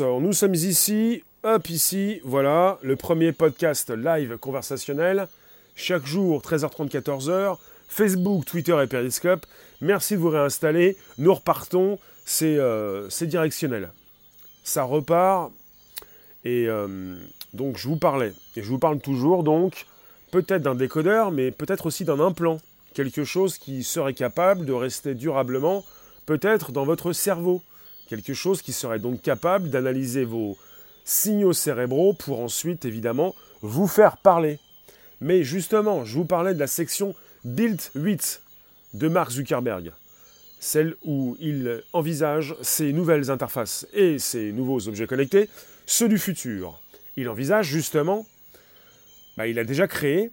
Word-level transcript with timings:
Nous 0.00 0.32
sommes 0.32 0.54
ici, 0.54 1.22
hop 1.44 1.70
ici, 1.70 2.20
voilà, 2.24 2.78
le 2.82 2.96
premier 2.96 3.30
podcast 3.30 3.90
live 3.90 4.38
conversationnel, 4.38 5.28
chaque 5.76 6.04
jour 6.04 6.42
13h30, 6.42 6.90
14h, 6.90 7.58
Facebook, 7.86 8.44
Twitter 8.44 8.76
et 8.82 8.88
Periscope. 8.88 9.46
Merci 9.80 10.14
de 10.14 10.18
vous 10.18 10.30
réinstaller, 10.30 10.96
nous 11.18 11.32
repartons, 11.32 12.00
c'est 12.24 12.56
euh, 12.58 13.08
directionnel. 13.20 13.92
Ça 14.64 14.82
repart, 14.82 15.52
et 16.44 16.66
euh, 16.66 17.14
donc 17.52 17.76
je 17.76 17.86
vous 17.86 17.96
parlais, 17.96 18.32
et 18.56 18.62
je 18.62 18.68
vous 18.68 18.80
parle 18.80 18.98
toujours 18.98 19.44
donc, 19.44 19.86
peut-être 20.32 20.62
d'un 20.62 20.74
décodeur, 20.74 21.30
mais 21.30 21.52
peut-être 21.52 21.86
aussi 21.86 22.04
d'un 22.04 22.18
implant, 22.18 22.58
quelque 22.94 23.22
chose 23.22 23.58
qui 23.58 23.84
serait 23.84 24.14
capable 24.14 24.66
de 24.66 24.72
rester 24.72 25.14
durablement, 25.14 25.84
peut-être 26.26 26.72
dans 26.72 26.84
votre 26.84 27.12
cerveau 27.12 27.62
Quelque 28.08 28.34
chose 28.34 28.62
qui 28.62 28.72
serait 28.72 28.98
donc 28.98 29.22
capable 29.22 29.70
d'analyser 29.70 30.24
vos 30.24 30.56
signaux 31.04 31.52
cérébraux 31.52 32.12
pour 32.12 32.40
ensuite, 32.40 32.84
évidemment, 32.84 33.34
vous 33.62 33.86
faire 33.86 34.16
parler. 34.18 34.58
Mais 35.20 35.42
justement, 35.42 36.04
je 36.04 36.14
vous 36.14 36.24
parlais 36.24 36.54
de 36.54 36.58
la 36.58 36.66
section 36.66 37.14
Build 37.44 37.80
8 37.94 38.42
de 38.94 39.08
Mark 39.08 39.30
Zuckerberg, 39.30 39.92
celle 40.60 40.96
où 41.04 41.36
il 41.40 41.82
envisage 41.92 42.56
ces 42.62 42.92
nouvelles 42.92 43.30
interfaces 43.30 43.86
et 43.92 44.18
ces 44.18 44.52
nouveaux 44.52 44.88
objets 44.88 45.06
connectés, 45.06 45.48
ceux 45.86 46.08
du 46.08 46.18
futur. 46.18 46.80
Il 47.16 47.28
envisage 47.28 47.66
justement, 47.66 48.26
bah, 49.36 49.46
il 49.46 49.58
a 49.58 49.64
déjà 49.64 49.86
créé 49.86 50.30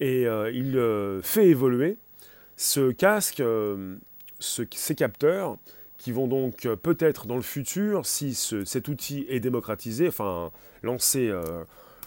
et 0.00 0.26
euh, 0.26 0.50
il 0.52 0.76
euh, 0.76 1.22
fait 1.22 1.46
évoluer 1.46 1.96
ce 2.56 2.90
casque, 2.90 3.40
euh, 3.40 3.96
ces 4.40 4.94
capteurs 4.94 5.58
qui 6.02 6.10
vont 6.10 6.26
donc 6.26 6.66
euh, 6.66 6.74
peut-être 6.74 7.26
dans 7.26 7.36
le 7.36 7.42
futur, 7.42 8.06
si 8.06 8.34
cet 8.34 8.88
outil 8.88 9.24
est 9.28 9.38
démocratisé, 9.38 10.08
enfin 10.08 10.50
lancé 10.82 11.28
euh, 11.28 11.62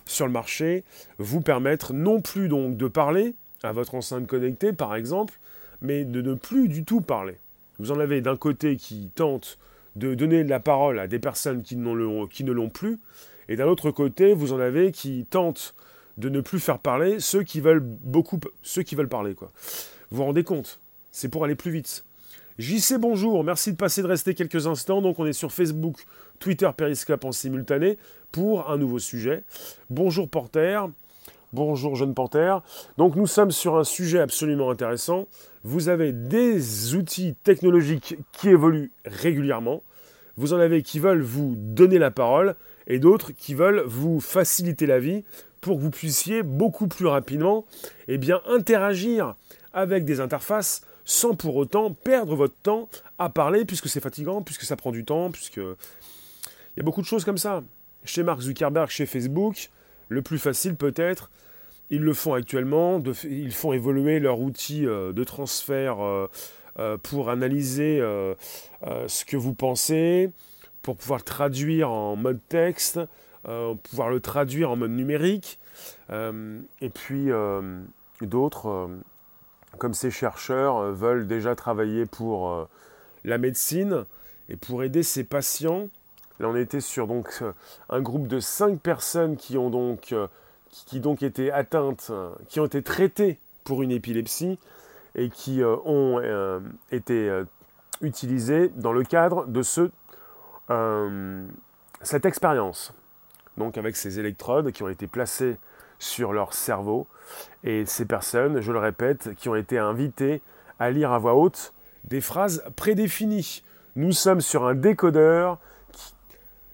sur 0.05 0.25
le 0.25 0.33
marché, 0.33 0.83
vous 1.17 1.39
permettre 1.39 1.93
non 1.93 2.19
plus 2.19 2.49
donc 2.49 2.75
de 2.75 2.89
parler 2.89 3.35
à 3.63 3.71
votre 3.71 3.95
enceinte 3.95 4.27
connectée 4.27 4.73
par 4.73 4.95
exemple, 4.95 5.39
mais 5.81 6.03
de 6.03 6.21
ne 6.21 6.33
plus 6.33 6.67
du 6.67 6.83
tout 6.83 6.99
parler. 6.99 7.37
Vous 7.79 7.91
en 7.91 7.99
avez 8.01 8.19
d'un 8.19 8.35
côté 8.35 8.75
qui 8.75 9.11
tente 9.15 9.57
de 9.95 10.13
donner 10.13 10.43
de 10.43 10.49
la 10.49 10.59
parole 10.59 10.99
à 10.99 11.07
des 11.07 11.19
personnes 11.19 11.63
qui, 11.63 11.77
ne 11.77 11.93
l'ont 11.93 12.69
plus, 12.69 12.99
et 13.47 13.55
d'un 13.55 13.67
autre 13.67 13.91
côté, 13.91 14.33
vous 14.33 14.51
en 14.51 14.59
avez 14.59 14.91
qui 14.91 15.25
tentent 15.29 15.73
de 16.17 16.27
ne 16.27 16.41
plus 16.41 16.59
faire 16.59 16.79
parler 16.79 17.21
ceux 17.21 17.43
qui 17.43 17.61
veulent 17.61 17.83
beaucoup, 17.83 18.41
ceux 18.61 18.83
qui 18.83 18.95
veulent 18.95 19.07
parler 19.07 19.35
quoi. 19.35 19.51
Vous 20.11 20.17
vous 20.17 20.25
rendez 20.25 20.43
compte? 20.43 20.81
C'est 21.11 21.29
pour 21.29 21.45
aller 21.45 21.55
plus 21.55 21.71
vite. 21.71 22.04
JC 22.57 22.97
bonjour, 22.97 23.43
merci 23.43 23.73
de 23.73 23.75
passer 23.75 24.01
de 24.01 24.07
rester 24.07 24.33
quelques 24.33 24.65
instants. 24.65 25.01
Donc 25.01 25.19
on 25.19 25.25
est 25.25 25.33
sur 25.33 25.51
Facebook, 25.51 25.97
Twitter, 26.39 26.69
Periscope 26.75 27.25
en 27.25 27.33
simultané 27.33 27.97
pour 28.31 28.71
un 28.71 28.77
nouveau 28.77 28.97
sujet. 28.97 29.43
Bonjour 29.89 30.29
Porter, 30.29 30.79
bonjour 31.51 31.97
jeune 31.97 32.13
Porter. 32.13 32.59
Donc 32.97 33.17
nous 33.17 33.27
sommes 33.27 33.51
sur 33.51 33.75
un 33.75 33.83
sujet 33.83 34.19
absolument 34.19 34.71
intéressant. 34.71 35.27
Vous 35.65 35.89
avez 35.89 36.13
des 36.13 36.95
outils 36.95 37.35
technologiques 37.43 38.15
qui 38.31 38.47
évoluent 38.47 38.91
régulièrement. 39.03 39.83
Vous 40.37 40.53
en 40.53 40.59
avez 40.59 40.81
qui 40.81 40.99
veulent 40.99 41.23
vous 41.23 41.55
donner 41.57 41.97
la 41.97 42.11
parole 42.11 42.55
et 42.87 42.99
d'autres 42.99 43.33
qui 43.33 43.53
veulent 43.53 43.83
vous 43.85 44.21
faciliter 44.21 44.85
la 44.85 44.99
vie 44.99 45.25
pour 45.59 45.75
que 45.75 45.81
vous 45.81 45.91
puissiez 45.91 46.41
beaucoup 46.41 46.87
plus 46.87 47.07
rapidement 47.07 47.65
eh 48.07 48.17
interagir 48.47 49.35
avec 49.73 50.05
des 50.05 50.21
interfaces 50.21 50.83
sans 51.05 51.35
pour 51.35 51.55
autant 51.55 51.93
perdre 51.93 52.35
votre 52.35 52.55
temps 52.55 52.89
à 53.19 53.29
parler, 53.29 53.63
puisque 53.63 53.87
c'est 53.87 54.01
fatigant, 54.01 54.41
puisque 54.41 54.63
ça 54.63 54.75
prend 54.75 54.91
du 54.91 55.05
temps, 55.05 55.31
puisque... 55.31 55.61
Il 56.75 56.79
y 56.79 56.81
a 56.81 56.83
beaucoup 56.83 57.01
de 57.01 57.05
choses 57.05 57.23
comme 57.23 57.37
ça. 57.37 57.63
Chez 58.03 58.21
Mark 58.23 58.41
Zuckerberg, 58.41 58.89
chez 58.89 59.05
Facebook, 59.05 59.69
le 60.09 60.21
plus 60.21 60.39
facile 60.39 60.75
peut-être, 60.75 61.31
ils 61.89 62.01
le 62.01 62.13
font 62.13 62.33
actuellement, 62.33 63.01
ils 63.23 63.53
font 63.53 63.73
évoluer 63.73 64.19
leur 64.19 64.39
outil 64.39 64.85
euh, 64.85 65.13
de 65.13 65.23
transfert 65.23 66.03
euh, 66.03 66.29
euh, 66.79 66.97
pour 66.97 67.29
analyser 67.29 67.99
ce 69.07 69.25
que 69.25 69.37
vous 69.37 69.53
pensez, 69.53 70.31
pour 70.81 70.97
pouvoir 70.97 71.23
traduire 71.23 71.89
en 71.89 72.15
mode 72.15 72.39
texte, 72.49 72.99
pouvoir 73.43 74.09
le 74.09 74.19
traduire 74.19 74.71
en 74.71 74.75
mode 74.75 74.91
numérique, 74.91 75.59
et 76.11 76.89
puis 76.89 77.29
d'autres 78.21 78.89
comme 79.77 79.93
ces 79.93 80.11
chercheurs 80.11 80.77
euh, 80.77 80.91
veulent 80.91 81.27
déjà 81.27 81.55
travailler 81.55 82.05
pour 82.05 82.49
euh, 82.49 82.67
la 83.23 83.37
médecine 83.37 84.05
et 84.49 84.55
pour 84.55 84.83
aider 84.83 85.03
ces 85.03 85.23
patients. 85.23 85.87
Là, 86.39 86.49
on 86.49 86.55
était 86.55 86.81
sur 86.81 87.07
donc 87.07 87.29
euh, 87.41 87.51
un 87.89 88.01
groupe 88.01 88.27
de 88.27 88.39
cinq 88.39 88.79
personnes 88.79 89.37
qui 89.37 89.57
ont 89.57 89.69
donc, 89.69 90.13
qui, 90.69 90.99
donc 90.99 91.23
été 91.23 91.51
atteintes, 91.51 92.11
qui 92.49 92.59
ont 92.59 92.65
été 92.65 92.81
traitées 92.81 93.39
pour 93.63 93.81
une 93.81 93.91
épilepsie 93.91 94.59
et 95.15 95.29
qui 95.29 95.61
ont 95.63 96.21
été 96.91 97.43
utilisées 98.01 98.69
dans 98.75 98.91
le 98.91 99.03
cadre 99.03 99.45
de 99.47 99.63
ce, 99.63 99.89
cette 102.01 102.25
expérience. 102.25 102.93
Donc 103.57 103.77
avec 103.77 103.95
ces 103.95 104.19
électrodes 104.19 104.71
qui 104.71 104.83
ont 104.83 104.89
été 104.89 105.07
placées 105.07 105.57
sur 106.05 106.33
leur 106.33 106.53
cerveau. 106.53 107.07
Et 107.63 107.85
ces 107.85 108.05
personnes, 108.05 108.61
je 108.61 108.71
le 108.71 108.79
répète, 108.79 109.33
qui 109.35 109.49
ont 109.49 109.55
été 109.55 109.77
invitées 109.77 110.41
à 110.79 110.91
lire 110.91 111.11
à 111.11 111.19
voix 111.19 111.35
haute 111.35 111.73
des 112.03 112.21
phrases 112.21 112.63
prédéfinies. 112.75 113.63
Nous 113.95 114.11
sommes 114.11 114.41
sur 114.41 114.65
un 114.65 114.75
décodeur 114.75 115.59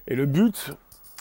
et 0.07 0.15
le 0.15 0.25
but 0.25 0.71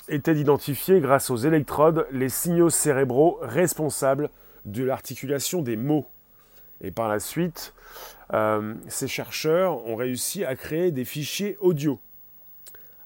était 0.08 0.34
d'identifier 0.34 1.00
grâce 1.00 1.30
aux 1.30 1.36
électrodes 1.36 2.06
les 2.10 2.28
signaux 2.28 2.70
cérébraux 2.70 3.38
responsables 3.42 4.30
de 4.64 4.82
l'articulation 4.82 5.62
des 5.62 5.76
mots. 5.76 6.08
Et 6.80 6.90
par 6.90 7.08
la 7.08 7.20
suite, 7.20 7.74
euh, 8.32 8.74
ces 8.88 9.06
chercheurs 9.06 9.86
ont 9.86 9.96
réussi 9.96 10.44
à 10.44 10.56
créer 10.56 10.90
des 10.90 11.04
fichiers 11.04 11.56
audio, 11.60 12.00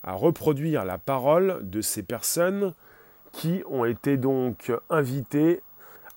à 0.03 0.15
reproduire 0.15 0.85
la 0.85 0.97
parole 0.97 1.59
de 1.69 1.81
ces 1.81 2.03
personnes 2.03 2.73
qui 3.35 3.63
ont 3.69 3.85
été 3.85 4.17
donc 4.17 4.73
invités 4.89 5.61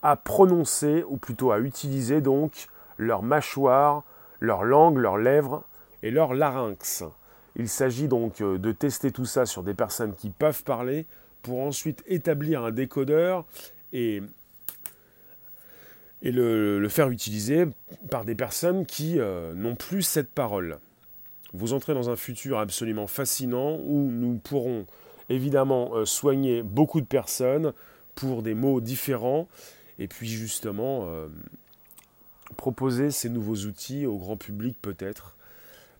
à 0.03 0.15
prononcer, 0.15 1.03
ou 1.09 1.17
plutôt 1.17 1.51
à 1.51 1.59
utiliser 1.59 2.21
donc 2.21 2.67
leur 2.97 3.23
mâchoire, 3.23 4.03
leur 4.39 4.63
langue, 4.63 4.97
leurs 4.97 5.17
lèvres 5.17 5.63
et 6.03 6.11
leur 6.11 6.35
larynx. 6.35 7.03
Il 7.55 7.67
s'agit 7.67 8.07
donc 8.07 8.39
euh, 8.41 8.59
de 8.59 8.71
tester 8.71 9.11
tout 9.11 9.25
ça 9.25 9.47
sur 9.47 9.63
des 9.63 9.73
personnes 9.73 10.13
qui 10.13 10.29
peuvent 10.29 10.63
parler 10.63 11.07
pour 11.41 11.59
ensuite 11.61 12.03
établir 12.05 12.63
un 12.63 12.71
décodeur 12.71 13.45
et, 13.93 14.21
et 16.21 16.31
le, 16.31 16.87
faire 16.87 17.09
utiliser 17.09 17.65
par 18.11 18.25
des 18.25 18.35
personnes 18.35 18.85
qui 18.85 19.19
euh, 19.19 19.55
n'ont 19.55 19.75
plus 19.75 20.03
cette 20.03 20.29
parole. 20.29 20.77
Vous 21.53 21.73
entrez 21.73 21.95
dans 21.95 22.11
un 22.11 22.15
futur 22.15 22.59
absolument 22.59 23.07
fascinant 23.07 23.79
où 23.83 24.07
nous 24.11 24.37
pourrons 24.37 24.85
évidemment 25.29 25.95
euh, 25.95 26.05
soigner 26.05 26.63
beaucoup 26.63 27.01
de 27.01 27.05
personnes 27.05 27.73
pour 28.15 28.41
des 28.41 28.53
mots 28.53 28.81
différents 28.81 29.47
et 29.99 30.07
puis 30.07 30.27
justement 30.27 31.07
euh, 31.07 31.27
proposer 32.55 33.11
ces 33.11 33.29
nouveaux 33.29 33.65
outils 33.65 34.05
au 34.05 34.17
grand 34.17 34.37
public 34.37 34.77
peut-être 34.81 35.35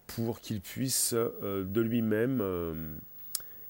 pour 0.07 0.39
qu'il 0.39 0.61
puisse 0.61 1.13
euh, 1.13 1.63
de 1.63 1.81
lui-même 1.81 2.41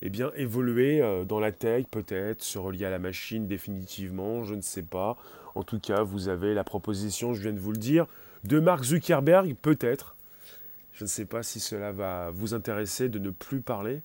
eh 0.04 0.12
évoluer 0.36 1.02
dans 1.28 1.40
la 1.40 1.52
tech 1.52 1.86
peut-être, 1.90 2.44
se 2.44 2.60
relier 2.60 2.86
à 2.86 2.92
la 2.92 3.00
machine 3.00 3.48
définitivement, 3.48 4.44
je 4.44 4.54
ne 4.54 4.62
sais 4.62 4.84
pas. 4.84 5.18
En 5.56 5.64
tout 5.64 5.80
cas, 5.80 6.04
vous 6.04 6.28
avez 6.28 6.54
la 6.54 6.64
proposition, 6.64 7.34
je 7.34 7.42
viens 7.42 7.54
de 7.54 7.60
vous 7.60 7.72
le 7.72 7.80
dire, 7.80 8.06
de 8.44 8.60
Mark 8.60 8.84
Zuckerberg 8.84 9.56
peut-être. 9.60 10.16
Je 10.94 11.04
ne 11.04 11.10
sais 11.10 11.26
pas 11.26 11.42
si 11.42 11.60
cela 11.60 11.92
va 11.92 12.30
vous 12.30 12.54
intéresser 12.54 13.10
de 13.10 13.18
ne 13.18 13.32
plus 13.32 13.62
parler. 13.62 14.02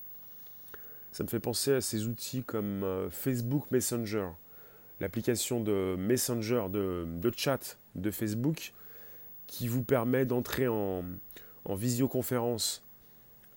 Ça 1.12 1.22
me 1.24 1.28
fait 1.28 1.40
penser 1.40 1.74
à 1.74 1.80
ces 1.82 2.06
outils 2.06 2.42
comme 2.42 2.84
euh, 2.84 3.10
Facebook 3.10 3.70
Messenger, 3.70 4.28
l'application 4.98 5.60
de 5.60 5.94
Messenger, 5.98 6.66
de, 6.70 7.32
chat 7.36 7.76
de 7.94 8.10
Facebook, 8.10 8.72
qui 9.46 9.68
vous 9.68 9.82
permet 9.82 10.24
d'entrer 10.24 10.68
en, 10.68 11.04
visioconférence 11.68 12.82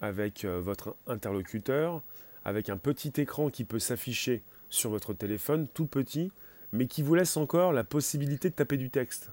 avec 0.02 0.44
euh, 0.44 0.60
votre 0.60 0.98
interlocuteur, 1.07 2.02
avec 2.44 2.69
un 2.69 2.78
petit 2.78 3.13
écran 3.22 3.50
qui 3.50 3.63
peut 3.63 3.80
s'afficher 3.80 4.44
sur 4.69 4.90
votre 4.90 5.13
téléphone, 5.13 5.68
tout 5.74 5.86
petit, 5.86 6.34
mais 6.74 6.88
qui 6.88 7.04
vous 7.04 7.16
laisse 7.16 7.38
encore 7.38 7.72
la 7.72 7.86
possibilité 7.86 8.50
de 8.50 8.56
taper 8.56 8.75
du 8.75 8.90
texte. 8.90 9.31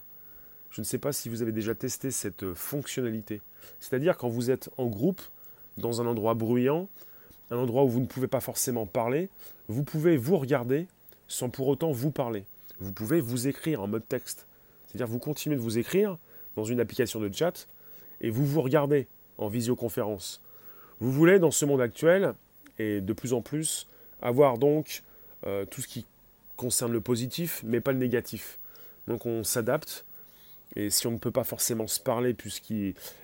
Je 0.71 0.81
ne 0.81 0.85
sais 0.85 0.99
pas 0.99 1.13
si 1.13 1.29
vous 1.29 1.43
avez 1.43 1.53
déjà 1.53 1.75
testé 1.75 2.13
cette 2.13 2.55
fonctionnalité. 2.55 3.43
C'est-à-dire 3.81 4.17
quand 4.17 4.29
vous 4.29 4.51
êtes 4.53 4.71
en 4.77 4.87
groupe, 4.87 5.21
dans 5.77 6.01
un 6.01 6.07
endroit 6.07 6.35
bruyant, 6.35 6.89
un 7.51 7.57
endroit 7.57 7.85
où 7.85 7.89
vous 7.89 8.01
ne 8.01 8.07
pouvez 8.07 8.29
pas 8.29 8.41
forcément 8.41 8.87
parler, 8.87 9.29
vous 9.69 9.83
pouvez 9.83 10.17
vous 10.17 10.37
regarder 10.39 10.87
sans 11.29 11.49
pour 11.49 11.69
autant 11.69 11.93
vous 11.93 12.11
parler. 12.11 12.45
Vous 12.81 12.93
pouvez 12.93 13.21
vous 13.21 13.49
écrire 13.49 13.83
en 13.83 13.89
mode 13.89 14.07
texte. 14.09 14.47
C'est-à-dire 14.87 15.07
vous 15.07 15.19
continuez 15.19 15.57
de 15.57 15.61
vous 15.61 15.79
écrire 15.79 16.19
dans 16.57 16.65
une 16.65 16.81
application 16.81 17.21
de 17.21 17.33
chat 17.33 17.69
et 18.21 18.31
vous 18.31 18.45
vous 18.45 18.61
regardez 18.61 19.07
en 19.39 19.49
visioconférence. 19.49 20.41
Vous 21.01 21.11
voulez, 21.11 21.39
dans 21.39 21.51
ce 21.51 21.65
monde 21.65 21.81
actuel, 21.81 22.35
et 22.79 23.01
de 23.01 23.13
plus 23.13 23.33
en 23.33 23.41
plus 23.41 23.87
avoir 24.21 24.59
donc 24.59 25.03
euh, 25.47 25.65
tout 25.65 25.81
ce 25.81 25.89
qui 25.89 26.07
concerne 26.57 26.93
le 26.93 27.01
positif, 27.01 27.63
mais 27.65 27.81
pas 27.81 27.93
le 27.93 27.99
négatif. 27.99 28.59
Donc 29.09 29.27
on 29.27 29.43
s'adapte, 29.43 30.05
et 30.77 30.91
si 30.91 31.07
on 31.07 31.11
ne 31.11 31.19
peut 31.19 31.31
pas 31.31 31.45
forcément 31.45 31.87
se 31.87 32.01
parler 32.01 32.35
puisque 32.35 32.73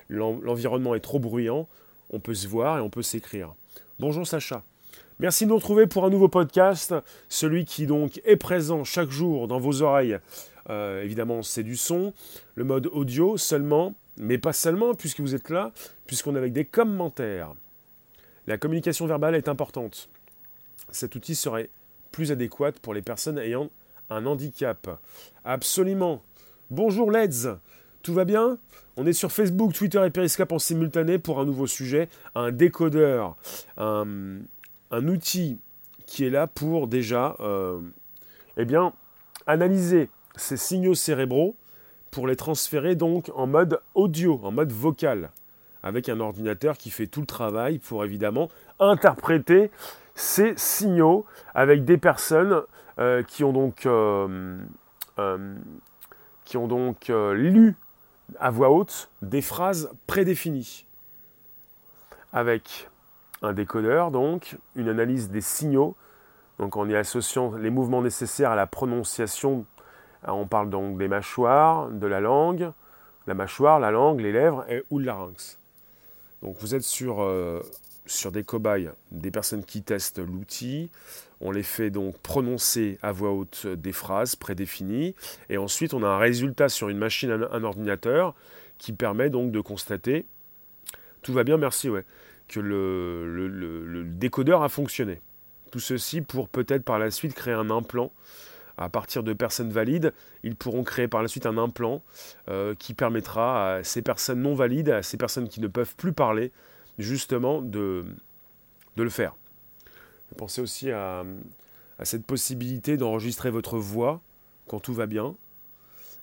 l'environnement 0.09 0.95
est 0.95 1.01
trop 1.01 1.19
bruyant, 1.19 1.69
on 2.11 2.21
peut 2.21 2.35
se 2.35 2.49
voir 2.49 2.79
et 2.79 2.81
on 2.81 2.91
peut 2.91 3.03
s'écrire. 3.03 3.55
Bonjour 4.01 4.25
Sacha. 4.25 4.63
Merci 5.19 5.45
de 5.45 5.49
nous 5.49 5.57
retrouver 5.57 5.89
pour 5.89 6.05
un 6.05 6.11
nouveau 6.11 6.29
podcast, 6.29 6.95
celui 7.29 7.65
qui 7.65 7.85
donc 7.85 8.21
est 8.25 8.37
présent 8.37 8.85
chaque 8.85 9.11
jour 9.11 9.49
dans 9.49 9.59
vos 9.59 9.83
oreilles. 9.83 10.21
Euh, 10.71 11.03
évidemment, 11.03 11.43
c'est 11.43 11.65
du 11.65 11.77
son, 11.77 12.15
le 12.55 12.63
mode 12.63 12.87
audio 12.93 13.37
seulement, 13.37 13.95
mais 14.17 14.39
pas 14.39 14.53
seulement 14.53 14.95
puisque 14.95 15.19
vous 15.19 15.35
êtes 15.35 15.51
là, 15.51 15.73
puisqu'on 16.07 16.37
est 16.37 16.39
avec 16.39 16.53
des 16.53 16.65
commentaires. 16.65 17.55
La 18.47 18.57
communication 18.57 19.05
verbale 19.09 19.35
est 19.35 19.49
importante. 19.49 20.09
Cet 20.93 21.17
outil 21.17 21.35
serait 21.35 21.69
plus 22.13 22.31
adéquat 22.31 22.71
pour 22.81 22.95
les 22.95 23.03
personnes 23.03 23.41
ayant 23.41 23.69
un 24.11 24.27
handicap. 24.27 25.01
Absolument. 25.45 26.23
Bonjour 26.71 27.11
Leds, 27.11 27.49
tout 28.03 28.15
va 28.15 28.25
bien? 28.25 28.59
On 28.97 29.07
est 29.07 29.13
sur 29.13 29.31
Facebook, 29.31 29.73
Twitter 29.75 30.05
et 30.05 30.11
Periscope 30.11 30.51
en 30.51 30.59
simultané 30.59 31.19
pour 31.19 31.39
un 31.39 31.45
nouveau 31.45 31.69
sujet, 31.69 32.09
un 32.35 32.51
décodeur, 32.51 33.37
un, 33.77 34.41
outil 34.93 35.61
qui 36.05 36.25
est 36.25 36.31
là 36.31 36.49
pour 36.49 36.89
déjà 36.89 37.37
euh, 37.39 37.79
eh 38.57 38.65
bien, 38.65 38.93
analyser 39.47 40.11
ces 40.35 40.57
signaux 40.57 40.95
cérébraux 40.95 41.55
pour 42.11 42.27
les 42.27 42.35
transférer 42.35 42.97
donc 42.97 43.31
en 43.37 43.47
mode 43.47 43.81
audio, 43.95 44.41
en 44.43 44.51
mode 44.51 44.73
vocal, 44.73 45.31
avec 45.85 46.09
un 46.09 46.19
ordinateur 46.19 46.77
qui 46.77 46.91
fait 46.91 47.07
tout 47.07 47.21
le 47.21 47.27
travail 47.27 47.79
pour 47.79 48.05
évidemment 48.05 48.49
interpréter 48.81 49.71
ces 50.17 50.55
signaux 50.57 51.25
avec 51.55 51.85
des 51.85 51.99
personnes 51.99 52.63
euh, 52.99 53.23
qui 53.23 53.45
ont 53.45 53.53
donc 53.53 53.87
euh, 53.87 54.59
qui 56.45 56.57
ont 56.57 56.67
donc 56.67 57.09
lu 57.09 57.77
à 58.39 58.51
voix 58.51 58.71
haute 58.71 59.11
des 59.23 59.43
phrases 59.43 59.91
prédéfinies, 60.07 60.87
avec 62.33 62.89
un 63.43 63.53
décodeur, 63.53 64.11
donc 64.11 64.57
une 64.75 64.89
analyse 64.89 65.31
des 65.31 65.41
signaux, 65.41 65.97
donc 66.59 66.77
en 66.77 66.89
y 66.89 66.97
associant 66.97 67.55
les 67.55 67.71
mouvements 67.71 68.03
nécessaires 68.03 68.51
à 68.51 68.57
la 68.57 68.67
prononciation. 68.67 69.65
On 70.27 70.47
parle 70.47 70.71
donc 70.71 70.99
des 70.99 71.09
mâchoires, 71.09 71.89
de 71.89 72.07
la 72.07 72.21
langue, 72.21 72.73
la 73.27 73.35
mâchoire, 73.35 73.79
la 73.79 73.91
langue, 73.91 74.21
les 74.21 74.33
lèvres 74.33 74.65
ou 74.91 74.99
le 74.99 75.05
larynx. 75.05 75.59
Donc 76.43 76.57
vous 76.61 76.75
êtes 76.75 76.85
euh, 77.03 77.63
sur 78.07 78.33
des 78.33 78.43
cobayes, 78.43 78.91
des 79.13 79.31
personnes 79.31 79.65
qui 79.65 79.83
testent 79.83 80.19
l'outil, 80.19 80.91
on 81.41 81.51
les 81.51 81.63
fait 81.63 81.91
donc 81.91 82.19
prononcer 82.19 82.99
à 83.03 83.13
voix 83.13 83.33
haute 83.33 83.67
des 83.67 83.93
phrases 83.93 84.37
prédéfinies. 84.37 85.15
Et 85.49 85.59
ensuite, 85.59 85.95
on 85.95 86.03
a 86.03 86.09
un 86.09 86.19
résultat 86.19 86.69
sur 86.69 86.89
une 86.89 86.99
machine, 86.99 87.31
un, 87.31 87.65
ordinateur, 87.65 88.35
qui 88.79 88.93
permet 88.93 89.31
donc 89.31 89.51
de 89.51 89.61
constater, 89.61 90.27
tout 91.23 91.33
va 91.33 91.45
bien, 91.45 91.57
merci, 91.57 91.91
ouais, 91.91 92.05
que 92.47 92.61
le, 92.61 94.05
décodeur 94.07 94.63
a 94.63 94.69
fonctionné. 94.69 95.21
Tout 95.71 95.81
ceci 95.81 96.23
pour 96.23 96.49
peut-être 96.49 96.85
par 96.85 96.99
la 96.99 97.11
suite 97.11 97.35
créer 97.35 97.55
un 97.55 97.71
implant. 97.71 98.13
À 98.81 98.89
partir 98.89 99.25
de 99.25 99.33
personnes 99.33 99.71
valides, 99.71 100.15
ils 100.45 100.55
pourront 100.55 100.85
créer 100.85 101.09
par 101.09 101.21
la 101.21 101.27
suite 101.27 101.47
un 101.47 101.59
implant 101.59 102.03
euh, 102.49 102.77
qui 102.77 102.95
permettra 102.95 103.75
à 103.75 103.85
ces 103.85 104.03
personnes 104.03 104.41
non 104.41 104.55
valides, 104.55 104.91
à 104.91 105.03
ces 105.03 105.17
personnes 105.17 105.49
qui 105.49 105.61
ne 105.61 105.67
peuvent 105.67 105.97
plus 105.97 106.13
parler, 106.13 106.53
justement 106.97 107.61
de 107.61 108.05
le 108.97 109.11
faire. 109.11 109.35
Pensez 110.37 110.61
aussi 110.61 110.91
à, 110.91 111.25
cette 112.03 112.25
possibilité 112.25 112.97
d'enregistrer 112.97 113.51
votre 113.51 113.79
voix 113.79 114.21
quand 114.67 114.81
tout 114.81 114.95
va 114.95 115.07
bien. 115.07 115.35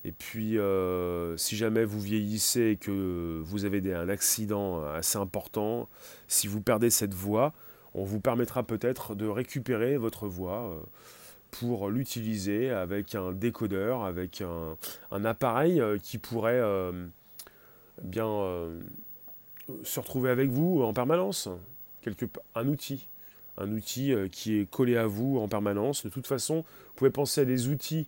Et 0.04 0.12
puis, 0.12 0.60
euh, 0.60 1.36
si 1.36 1.56
jamais 1.58 1.84
vous 1.84 2.00
vieillissez 2.00 2.62
et 2.62 2.76
que 2.76 3.42
vous 3.44 3.66
avez 3.66 3.94
un 3.94 4.08
accident 4.08 4.84
assez 4.86 5.18
important, 5.18 5.90
si 6.28 6.48
vous 6.48 6.62
perdez 6.62 6.92
cette 6.92 7.16
voix, 7.16 7.54
on 7.96 8.04
vous 8.04 8.20
permettra 8.20 8.62
peut-être 8.62 9.16
de 9.16 9.26
récupérer 9.26 9.98
votre 9.98 10.28
voix 10.28 10.70
euh, 10.70 10.80
pour 11.50 11.90
l'utiliser 11.90 12.70
avec 12.70 13.16
un 13.16 13.32
décodeur, 13.32 14.04
avec 14.04 14.42
un, 14.42 15.26
appareil 15.26 15.82
euh, 15.82 15.98
qui 15.98 16.20
pourrait 16.20 16.62
bien 18.04 18.70
se 19.84 20.00
retrouver 20.00 20.30
avec 20.30 20.52
vous 20.52 20.84
en 20.84 20.94
permanence, 20.94 21.50
quelque, 22.02 22.26
un 22.54 22.68
outil 22.68 23.08
un 23.58 23.72
outil 23.72 24.14
euh, 24.14 24.28
qui 24.28 24.60
est 24.60 24.70
collé 24.70 24.98
à 24.98 25.08
vous 25.08 25.40
en 25.40 25.48
permanence. 25.48 26.04
De 26.04 26.10
toute 26.10 26.28
façon, 26.28 26.58
vous 26.58 26.94
pouvez 26.96 27.10
penser 27.10 27.42
à 27.42 27.46
des 27.46 27.68
outils, 27.68 28.08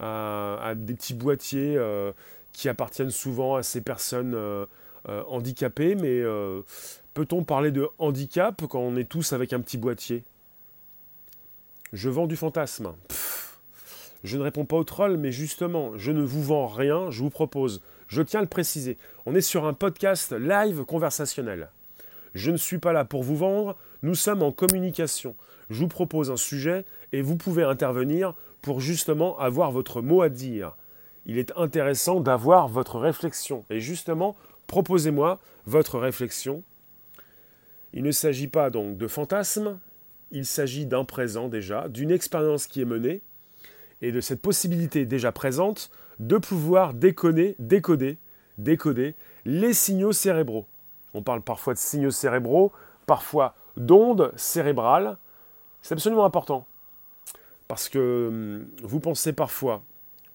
à, 0.00 0.74
des 0.76 0.94
petits 0.94 1.14
boîtiers 1.14 1.76
euh, 1.76 2.12
qui 2.52 2.68
appartiennent 2.68 3.10
souvent 3.10 3.56
à 3.56 3.62
ces 3.62 3.80
personnes 3.80 4.34
euh, 4.34 4.66
handicapées, 5.06 5.94
mais 5.94 6.22
peut-on 7.14 7.44
parler 7.44 7.70
de 7.70 7.88
handicap 7.98 8.64
quand 8.68 8.80
on 8.80 8.96
est 8.96 9.08
tous 9.08 9.32
avec 9.32 9.52
un 9.52 9.60
petit 9.60 9.78
boîtier? 9.78 10.24
Je 11.92 12.10
vends 12.10 12.26
du 12.26 12.36
fantasme. 12.36 12.92
je 14.24 14.36
ne 14.36 14.42
réponds 14.42 14.64
pas 14.64 14.76
au 14.76 14.84
troll, 14.84 15.16
mais 15.16 15.32
justement, 15.32 15.92
je 15.96 16.10
ne 16.10 16.22
vous 16.22 16.42
vends 16.42 16.66
rien, 16.66 17.10
je 17.10 17.22
vous 17.22 17.30
propose, 17.30 17.80
je 18.08 18.22
tiens 18.22 18.40
à 18.40 18.42
le 18.42 18.48
préciser, 18.48 18.98
on 19.24 19.34
est 19.34 19.40
sur 19.40 19.66
un 19.66 19.72
podcast 19.72 20.32
live 20.32 20.84
conversationnel. 20.84 21.68
Je 22.34 22.50
ne 22.50 22.56
suis 22.56 22.78
pas 22.78 22.92
là 22.92 23.04
pour 23.04 23.22
vous 23.22 23.36
vendre, 23.36 23.76
nous 24.02 24.14
sommes 24.14 24.42
en 24.42 24.52
communication. 24.52 25.34
Je 25.70 25.80
vous 25.80 25.88
propose 25.88 26.30
un 26.30 26.36
sujet 26.36 26.84
et 27.12 27.22
vous 27.22 27.36
pouvez 27.36 27.64
intervenir 27.64 28.34
pour 28.62 28.80
justement 28.80 29.38
avoir 29.38 29.70
votre 29.72 30.02
mot 30.02 30.22
à 30.22 30.28
dire. 30.28 30.76
Il 31.26 31.38
est 31.38 31.52
intéressant 31.56 32.20
d'avoir 32.20 32.68
votre 32.68 32.98
réflexion. 32.98 33.64
Et 33.70 33.80
justement, 33.80 34.36
proposez-moi 34.66 35.40
votre 35.66 35.98
réflexion. 35.98 36.62
Il 37.92 38.02
ne 38.02 38.12
s'agit 38.12 38.48
pas 38.48 38.70
donc 38.70 38.96
de 38.96 39.08
fantasmes, 39.08 39.78
il 40.30 40.46
s'agit 40.46 40.86
d'un 40.86 41.04
présent 41.04 41.48
déjà, 41.48 41.88
d'une 41.88 42.10
expérience 42.10 42.66
qui 42.66 42.80
est 42.80 42.86
menée, 42.86 43.22
et 44.02 44.12
de 44.12 44.20
cette 44.20 44.42
possibilité 44.42 45.06
déjà 45.06 45.32
présente 45.32 45.90
de 46.18 46.36
pouvoir 46.36 46.94
déconner, 46.94 47.56
décoder, 47.58 48.18
décoder 48.58 49.14
les 49.44 49.72
signaux 49.72 50.12
cérébraux. 50.12 50.66
On 51.14 51.22
parle 51.22 51.42
parfois 51.42 51.74
de 51.74 51.78
signaux 51.78 52.10
cérébraux, 52.10 52.72
parfois 53.06 53.54
d'ondes 53.76 54.32
cérébrales. 54.36 55.16
C'est 55.82 55.94
absolument 55.94 56.24
important. 56.24 56.66
Parce 57.68 57.88
que 57.88 58.28
hum, 58.28 58.66
vous 58.82 59.00
pensez 59.00 59.32
parfois, 59.32 59.82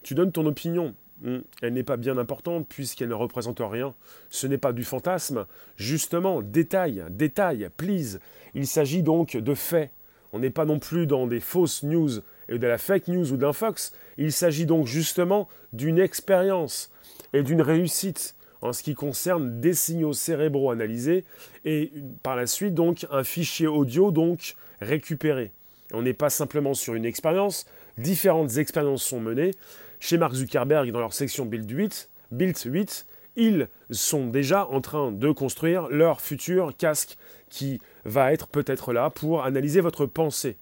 tu 0.04 0.16
donnes 0.16 0.32
ton 0.32 0.46
opinion, 0.46 0.96
hum, 1.26 1.44
elle 1.62 1.74
n'est 1.74 1.84
pas 1.84 1.98
bien 1.98 2.18
importante 2.18 2.68
puisqu'elle 2.68 3.10
ne 3.10 3.14
représente 3.14 3.62
rien. 3.62 3.94
Ce 4.30 4.48
n'est 4.48 4.58
pas 4.58 4.74
du 4.74 4.84
fantasme. 4.84 5.46
Justement, 5.76 6.42
détail, 6.42 7.04
détail, 7.10 7.70
please. 7.78 8.20
Il 8.54 8.68
s'agit 8.68 9.04
donc 9.04 9.38
de 9.38 9.54
faits. 9.54 9.92
On 10.34 10.40
n'est 10.40 10.50
pas 10.50 10.66
non 10.66 10.80
plus 10.80 11.08
dans 11.08 11.28
des 11.28 11.42
fausses 11.42 11.84
news 11.84 12.10
et 12.48 12.58
de 12.58 12.68
la 12.68 12.78
fake 12.78 13.08
news 13.10 13.34
ou 13.34 13.38
d'un 13.38 13.54
fox. 13.54 13.94
Il 14.18 14.32
s'agit 14.32 14.66
donc 14.66 14.88
justement 14.88 15.48
d'une 15.74 16.00
expérience 16.00 16.92
et 17.34 17.44
d'une 17.44 17.62
réussite 17.62 18.36
en 18.62 18.74
ce 18.74 18.84
qui 18.84 18.94
concerne 18.94 19.60
des 19.60 19.74
signaux 19.74 20.14
cérébraux 20.14 20.72
analysés 20.72 21.26
et 21.66 21.92
par 22.24 22.36
la 22.36 22.48
suite 22.48 22.74
donc 22.74 23.06
un 23.12 23.24
fichier 23.24 23.68
audio 23.68 24.12
donc 24.12 24.56
récupéré. 24.80 25.52
On 25.94 26.02
n'est 26.02 26.14
pas 26.14 26.30
simplement 26.30 26.74
sur 26.74 26.96
une 26.96 27.06
expérience, 27.06 27.66
différentes 27.98 28.58
expériences 28.58 29.04
sont 29.04 29.20
menées. 29.20 29.52
Chez 30.00 30.18
Mark 30.18 30.34
Zuckerberg, 30.34 30.92
dans 30.92 31.00
leur 31.00 31.14
section 31.14 31.46
Build 31.46 31.70
8, 31.70 32.10
Build 32.32 32.58
8 32.64 33.06
ils 33.38 33.70
sont 33.90 34.28
déjà 34.28 34.68
en 34.68 34.82
train 34.82 35.12
de 35.12 35.32
construire 35.32 35.88
leur 35.88 36.20
futur 36.20 36.76
casque 36.78 37.18
qui 37.50 37.80
va 38.04 38.34
être 38.34 38.48
peut-être 38.48 38.94
là 38.94 39.10
pour 39.10 39.44
analyser 39.44 39.82
votre 39.82 40.06
pensée. 40.06 40.58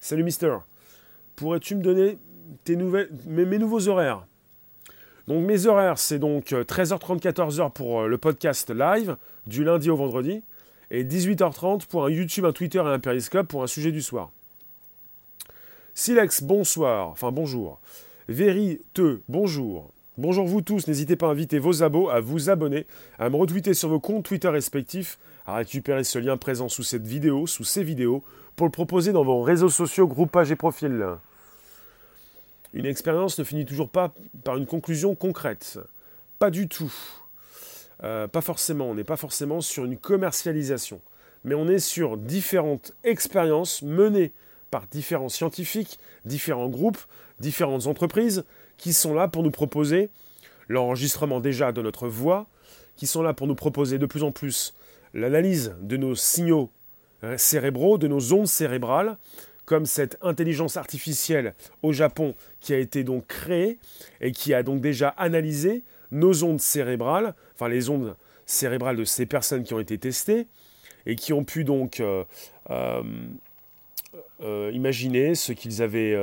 Salut 0.00 0.22
Mister, 0.22 0.56
pourrais-tu 1.36 1.74
me 1.74 1.82
donner 1.82 2.18
tes 2.64 2.76
nouvelles, 2.76 3.10
mes 3.26 3.58
nouveaux 3.58 3.88
horaires? 3.88 4.26
Donc 5.28 5.44
mes 5.44 5.66
horaires, 5.66 5.98
c'est 5.98 6.18
donc 6.18 6.52
13h30, 6.52 7.26
euh, 7.26 7.30
14h 7.30 7.70
pour 7.72 8.00
euh, 8.00 8.08
le 8.08 8.16
podcast 8.16 8.70
live, 8.70 9.16
du 9.46 9.62
lundi 9.62 9.90
au 9.90 9.96
vendredi, 9.96 10.42
et 10.90 11.04
18h30 11.04 11.86
pour 11.86 12.06
un 12.06 12.10
YouTube, 12.10 12.46
un 12.46 12.52
Twitter 12.52 12.78
et 12.78 12.88
un 12.88 12.98
Periscope 12.98 13.46
pour 13.46 13.62
un 13.62 13.66
sujet 13.66 13.92
du 13.92 14.00
soir. 14.00 14.30
Silex, 15.94 16.42
bonsoir, 16.42 17.08
enfin 17.08 17.30
bonjour. 17.30 17.78
Véri, 18.28 18.80
te, 18.94 19.20
bonjour. 19.28 19.90
Bonjour 20.16 20.46
vous 20.46 20.62
tous, 20.62 20.88
n'hésitez 20.88 21.14
pas 21.14 21.26
à 21.26 21.30
inviter 21.32 21.58
vos 21.58 21.82
abos 21.82 22.08
à 22.08 22.20
vous 22.20 22.48
abonner, 22.48 22.86
à 23.18 23.28
me 23.28 23.36
retweeter 23.36 23.74
sur 23.74 23.90
vos 23.90 24.00
comptes 24.00 24.24
Twitter 24.24 24.48
respectifs, 24.48 25.18
à 25.46 25.56
récupérer 25.56 26.04
ce 26.04 26.18
lien 26.18 26.38
présent 26.38 26.70
sous 26.70 26.82
cette 26.82 27.06
vidéo, 27.06 27.46
sous 27.46 27.64
ces 27.64 27.84
vidéos, 27.84 28.24
pour 28.56 28.66
le 28.66 28.72
proposer 28.72 29.12
dans 29.12 29.24
vos 29.24 29.42
réseaux 29.42 29.68
sociaux, 29.68 30.06
groupages 30.06 30.50
et 30.50 30.56
profils. 30.56 31.04
Une 32.74 32.86
expérience 32.86 33.38
ne 33.38 33.44
finit 33.44 33.64
toujours 33.64 33.88
pas 33.88 34.12
par 34.44 34.56
une 34.56 34.66
conclusion 34.66 35.14
concrète. 35.14 35.78
Pas 36.38 36.50
du 36.50 36.68
tout. 36.68 36.92
Euh, 38.04 38.28
pas 38.28 38.40
forcément. 38.40 38.86
On 38.86 38.94
n'est 38.94 39.04
pas 39.04 39.16
forcément 39.16 39.60
sur 39.60 39.84
une 39.84 39.96
commercialisation. 39.96 41.00
mais 41.44 41.54
on 41.54 41.68
est 41.68 41.78
sur 41.78 42.16
différentes 42.16 42.92
expériences 43.04 43.82
menées 43.82 44.32
par 44.70 44.86
différents 44.88 45.28
scientifiques, 45.28 45.98
différents 46.24 46.68
groupes, 46.68 46.98
différentes 47.38 47.86
entreprises 47.86 48.44
qui 48.76 48.92
sont 48.92 49.14
là 49.14 49.28
pour 49.28 49.42
nous 49.42 49.50
proposer 49.50 50.10
l'enregistrement 50.68 51.40
déjà 51.40 51.72
de 51.72 51.80
notre 51.80 52.08
voix, 52.08 52.46
qui 52.96 53.06
sont 53.06 53.22
là 53.22 53.32
pour 53.32 53.46
nous 53.46 53.54
proposer 53.54 53.98
de 53.98 54.06
plus 54.06 54.24
en 54.24 54.32
plus 54.32 54.74
l'analyse 55.14 55.74
de 55.80 55.96
nos 55.96 56.14
signaux 56.14 56.70
euh, 57.24 57.38
cérébraux, 57.38 57.98
de 57.98 58.08
nos 58.08 58.32
ondes 58.32 58.46
cérébrales, 58.46 59.16
comme 59.68 59.84
cette 59.84 60.16
intelligence 60.22 60.78
artificielle 60.78 61.52
au 61.82 61.92
Japon 61.92 62.34
qui 62.58 62.72
a 62.72 62.78
été 62.78 63.04
donc 63.04 63.26
créée 63.26 63.76
et 64.22 64.32
qui 64.32 64.54
a 64.54 64.62
donc 64.62 64.80
déjà 64.80 65.10
analysé 65.10 65.82
nos 66.10 66.42
ondes 66.42 66.62
cérébrales, 66.62 67.34
enfin 67.54 67.68
les 67.68 67.90
ondes 67.90 68.16
cérébrales 68.46 68.96
de 68.96 69.04
ces 69.04 69.26
personnes 69.26 69.64
qui 69.64 69.74
ont 69.74 69.78
été 69.78 69.98
testées 69.98 70.46
et 71.04 71.16
qui 71.16 71.34
ont 71.34 71.44
pu 71.44 71.64
donc 71.64 72.00
euh, 72.00 72.24
euh, 72.70 73.02
imaginer 74.72 75.34
ce 75.34 75.52
qu'ils 75.52 75.82
avaient 75.82 76.16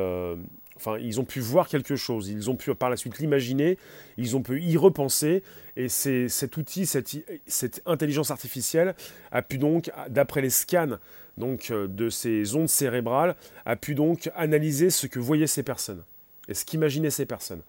Enfin, 0.77 0.97
ils 0.97 1.21
ont 1.21 1.23
pu 1.23 1.39
voir 1.39 1.69
quelque 1.69 1.95
chose, 1.95 2.27
ils 2.27 2.49
ont 2.49 2.57
pu 2.57 2.75
par 2.75 2.89
la 2.89 2.97
suite 2.97 3.19
l'imaginer, 3.19 3.77
ils 4.17 4.35
ont 4.35 4.41
pu 4.41 4.61
y 4.61 4.75
repenser, 4.75 5.41
et 5.77 5.87
cet 5.87 6.57
outil, 6.57 6.85
cette, 6.85 7.81
intelligence 7.85 8.29
artificielle 8.29 8.93
a 9.31 9.41
pu 9.41 9.57
donc, 9.57 9.89
d'après 10.09 10.41
les 10.41 10.49
scans 10.49 10.97
donc, 11.38 11.72
euh, 11.72 11.88
de 11.88 12.10
ces 12.10 12.56
ondes 12.56 12.70
cérébrales, 12.70 13.36
a 13.65 13.75
pu 13.75 13.96
donc 13.96 14.32
analyser 14.36 14.89
ce 14.89 15.08
que 15.08 15.20
voyaient 15.20 15.48
ces 15.48 15.63
personnes, 15.63 16.04
et 16.48 16.54
ce 16.54 16.65
qu'imaginaient 16.65 17.10
ces 17.10 17.25
personnes. 17.25 17.62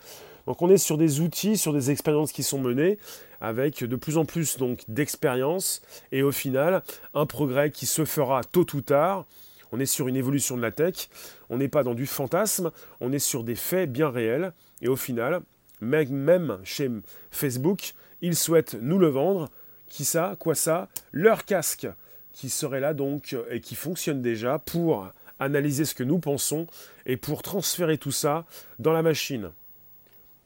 Donc 0.46 0.62
on 0.62 0.70
est 0.70 0.78
sur 0.78 0.96
des 0.96 1.20
outils, 1.20 1.56
sur 1.56 1.72
des 1.72 1.90
expériences 1.90 2.32
qui 2.32 2.42
sont 2.42 2.60
menées, 2.60 2.98
avec 3.40 3.82
de 3.82 3.96
plus 3.96 4.16
en 4.16 4.24
plus 4.24 4.58
donc 4.58 4.82
d'expériences, 4.88 5.82
et 6.12 6.22
au 6.22 6.32
final, 6.32 6.82
un 7.14 7.26
progrès 7.26 7.70
qui 7.70 7.86
se 7.86 8.04
fera 8.04 8.44
tôt 8.44 8.66
ou 8.74 8.80
tard, 8.80 9.26
on 9.72 9.80
est 9.80 9.86
sur 9.86 10.06
une 10.06 10.16
évolution 10.16 10.56
de 10.56 10.62
la 10.62 10.70
tech, 10.70 11.08
on 11.50 11.58
n'est 11.58 11.68
pas 11.68 11.82
dans 11.82 11.94
du 11.94 12.06
fantasme, 12.06 12.70
on 13.00 13.12
est 13.12 13.18
sur 13.18 13.42
des 13.42 13.56
faits 13.56 13.90
bien 13.90 14.08
réels. 14.08 14.52
Et 14.80 14.88
au 14.88 14.96
final, 14.96 15.40
même 15.80 16.58
chez 16.62 16.90
Facebook, 17.30 17.94
ils 18.20 18.36
souhaitent 18.36 18.76
nous 18.80 18.98
le 18.98 19.08
vendre. 19.08 19.50
Qui 19.88 20.04
ça? 20.04 20.36
Quoi 20.38 20.54
ça? 20.54 20.88
Leur 21.12 21.44
casque 21.44 21.88
qui 22.36 22.50
serait 22.50 22.80
là 22.80 22.92
donc 22.92 23.34
et 23.50 23.60
qui 23.60 23.74
fonctionne 23.74 24.20
déjà 24.20 24.58
pour 24.58 25.10
analyser 25.40 25.86
ce 25.86 25.94
que 25.94 26.04
nous 26.04 26.18
pensons 26.18 26.66
et 27.06 27.16
pour 27.16 27.42
transférer 27.42 27.96
tout 27.96 28.12
ça 28.12 28.44
dans 28.78 28.92
la 28.92 29.02
machine. 29.02 29.50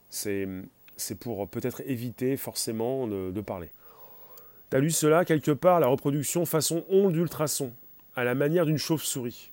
C'est 0.08 0.46
pour 1.18 1.48
peut-être 1.48 1.82
éviter 1.86 2.36
forcément 2.36 3.08
de, 3.08 3.40
parler. 3.40 3.70
T'as 4.70 4.78
lu 4.78 4.92
cela 4.92 5.24
quelque 5.24 5.50
part, 5.50 5.80
la 5.80 5.88
reproduction 5.88 6.46
façon 6.46 6.84
onde 6.90 7.12
d'ultrasons 7.12 7.72
à 8.14 8.22
la 8.22 8.36
manière 8.36 8.66
d'une 8.66 8.78
chauve-souris. 8.78 9.50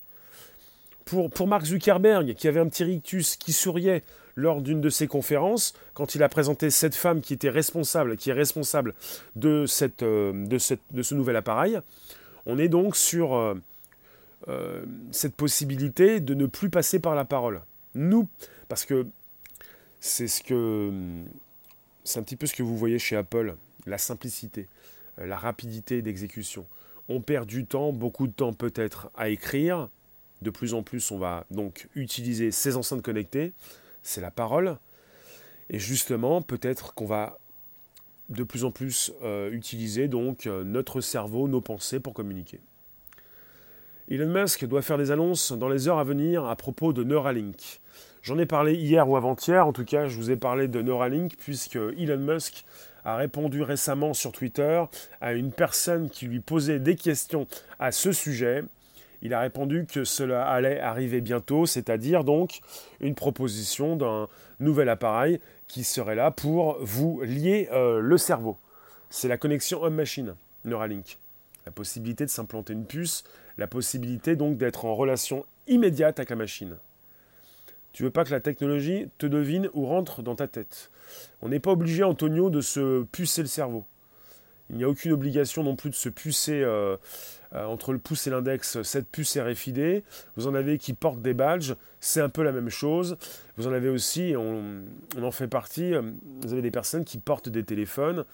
Pour, 1.04 1.48
Mark 1.48 1.64
Zuckerberg, 1.64 2.34
qui 2.34 2.46
avait 2.46 2.60
un 2.60 2.68
petit 2.68 2.84
rictus, 2.84 3.36
qui 3.36 3.52
souriait 3.52 4.04
lors 4.36 4.62
d'une 4.62 4.80
de 4.80 4.90
ses 4.90 5.08
conférences, 5.08 5.74
quand 5.94 6.14
il 6.14 6.22
a 6.22 6.28
présenté 6.28 6.70
cette 6.70 6.94
femme 6.94 7.20
qui 7.20 7.32
était 7.32 7.50
responsable, 7.50 8.16
qui 8.16 8.30
est 8.30 8.34
responsable 8.34 8.94
de, 9.34 9.64
euh, 10.02 10.58
ce 10.58 11.14
nouvel 11.14 11.34
appareil, 11.34 11.80
on 12.48 12.58
est 12.58 12.68
donc 12.68 12.96
sur 12.96 13.34
euh, 13.34 13.54
euh, 14.48 14.84
cette 15.12 15.36
possibilité 15.36 16.18
de 16.18 16.34
ne 16.34 16.46
plus 16.46 16.70
passer 16.70 16.98
par 16.98 17.14
la 17.14 17.24
parole. 17.24 17.62
Nous, 17.94 18.28
parce 18.68 18.84
que 18.84 19.06
c'est 20.00 20.28
ce 20.28 20.42
que 20.42 20.90
c'est 22.02 22.18
un 22.18 22.22
petit 22.22 22.36
peu 22.36 22.46
ce 22.46 22.54
que 22.54 22.64
vous 22.64 22.76
voyez 22.76 22.98
chez 22.98 23.14
Apple, 23.14 23.54
la 23.86 23.98
simplicité, 23.98 24.66
la 25.16 25.36
rapidité 25.36 26.02
d'exécution 26.02 26.66
on 27.08 27.20
perd 27.20 27.46
du 27.46 27.64
temps, 27.64 27.92
beaucoup 27.92 28.26
de 28.26 28.32
temps 28.32 28.52
peut-être 28.52 29.10
à 29.16 29.28
écrire. 29.28 29.88
De 30.42 30.50
plus 30.50 30.74
en 30.74 30.82
plus, 30.82 31.10
on 31.10 31.18
va 31.18 31.46
donc 31.50 31.88
utiliser 31.94 32.50
ces 32.50 32.76
enceintes 32.76 33.02
connectées. 33.02 33.52
C'est 34.02 34.20
la 34.20 34.30
parole. 34.30 34.76
Et 35.70 35.78
justement, 35.78 36.42
peut-être 36.42 36.94
qu'on 36.94 37.06
va 37.06 37.38
de 38.28 38.42
plus 38.42 38.64
en 38.64 38.70
plus 38.70 39.12
euh, 39.22 39.50
utiliser 39.50 40.08
donc 40.08 40.46
euh, 40.46 40.64
notre 40.64 41.00
cerveau, 41.00 41.48
nos 41.48 41.60
pensées 41.60 42.00
pour 42.00 42.14
communiquer. 42.14 42.60
Elon 44.10 44.28
Musk 44.28 44.64
doit 44.66 44.82
faire 44.82 44.98
des 44.98 45.10
annonces 45.10 45.52
dans 45.52 45.68
les 45.68 45.88
heures 45.88 45.98
à 45.98 46.04
venir 46.04 46.44
à 46.44 46.56
propos 46.56 46.92
de 46.92 47.04
Neuralink. 47.04 47.80
J'en 48.22 48.38
ai 48.38 48.46
parlé 48.46 48.74
hier 48.74 49.08
ou 49.08 49.16
avant-hier, 49.16 49.66
en 49.66 49.72
tout 49.72 49.84
cas 49.84 50.08
je 50.08 50.16
vous 50.16 50.30
ai 50.30 50.36
parlé 50.36 50.68
de 50.68 50.82
Neuralink 50.82 51.36
puisque 51.38 51.76
Elon 51.76 52.18
Musk 52.18 52.64
a 53.04 53.16
répondu 53.16 53.62
récemment 53.62 54.14
sur 54.14 54.32
Twitter 54.32 54.82
à 55.20 55.32
une 55.32 55.52
personne 55.52 56.10
qui 56.10 56.26
lui 56.26 56.40
posait 56.40 56.78
des 56.78 56.96
questions 56.96 57.46
à 57.78 57.92
ce 57.92 58.12
sujet. 58.12 58.64
Il 59.22 59.34
a 59.34 59.40
répondu 59.40 59.86
que 59.86 60.04
cela 60.04 60.48
allait 60.48 60.78
arriver 60.78 61.20
bientôt, 61.20 61.66
c'est-à-dire 61.66 62.24
donc 62.24 62.60
une 63.00 63.14
proposition 63.14 63.96
d'un 63.96 64.28
nouvel 64.60 64.88
appareil 64.88 65.40
qui 65.68 65.84
serait 65.84 66.14
là 66.14 66.30
pour 66.30 66.78
vous 66.80 67.20
lier 67.20 67.68
euh, 67.72 68.00
le 68.00 68.18
cerveau. 68.18 68.56
C'est 69.10 69.28
la 69.28 69.36
connexion 69.36 69.82
homme-machine, 69.82 70.34
Neuralink. 70.64 71.18
La 71.66 71.72
possibilité 71.72 72.24
de 72.24 72.30
s'implanter 72.30 72.72
une 72.72 72.86
puce, 72.86 73.24
la 73.58 73.66
possibilité 73.66 74.34
donc 74.34 74.56
d'être 74.56 74.86
en 74.86 74.94
relation 74.94 75.44
immédiate 75.66 76.18
avec 76.18 76.30
la 76.30 76.36
machine. 76.36 76.76
Tu 77.92 78.02
veux 78.02 78.10
pas 78.10 78.24
que 78.24 78.30
la 78.30 78.40
technologie 78.40 79.08
te 79.18 79.26
devine 79.26 79.68
ou 79.74 79.86
rentre 79.86 80.22
dans 80.22 80.34
ta 80.34 80.48
tête. 80.48 80.90
On 81.42 81.48
n'est 81.48 81.60
pas 81.60 81.72
obligé, 81.72 82.02
Antonio, 82.02 82.50
de 82.50 82.60
se 82.60 83.02
pucer 83.04 83.42
le 83.42 83.48
cerveau. 83.48 83.84
Il 84.70 84.76
n'y 84.76 84.84
a 84.84 84.88
aucune 84.88 85.12
obligation 85.12 85.64
non 85.64 85.76
plus 85.76 85.90
de 85.90 85.94
se 85.94 86.08
pucer 86.08 86.62
euh, 86.62 86.96
euh, 87.54 87.64
entre 87.64 87.92
le 87.92 87.98
pouce 87.98 88.26
et 88.26 88.30
l'index 88.30 88.82
cette 88.82 89.08
puce 89.08 89.38
RFID. 89.38 90.02
Vous 90.36 90.46
en 90.46 90.54
avez 90.54 90.78
qui 90.78 90.92
portent 90.92 91.22
des 91.22 91.34
badges, 91.34 91.74
c'est 92.00 92.20
un 92.20 92.28
peu 92.28 92.42
la 92.42 92.52
même 92.52 92.68
chose. 92.68 93.16
Vous 93.56 93.66
en 93.66 93.72
avez 93.72 93.88
aussi, 93.88 94.34
on, 94.36 94.82
en 95.20 95.30
fait 95.30 95.48
partie, 95.48 95.94
euh, 95.94 96.02
vous 96.42 96.52
avez 96.52 96.62
des 96.62 96.70
personnes 96.70 97.04
qui 97.04 97.18
portent 97.18 97.48
des 97.48 97.64
téléphones. 97.64 98.24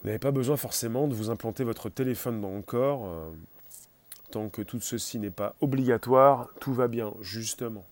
Vous 0.00 0.06
n'avez 0.06 0.18
pas 0.18 0.30
besoin 0.30 0.56
forcément 0.56 1.08
de 1.08 1.14
vous 1.14 1.28
implanter 1.28 1.64
votre 1.64 1.90
téléphone 1.90 2.40
dans 2.40 2.54
le 2.54 2.62
corps. 2.62 3.08
tant 4.30 4.48
que 4.48 4.62
tout 4.62 4.80
ceci 4.80 5.18
n'est 5.18 5.30
pas 5.30 5.56
obligatoire, 5.60 6.48
tout 6.60 6.72
va 6.72 6.86
bien, 6.86 7.12
justement. 7.20 7.84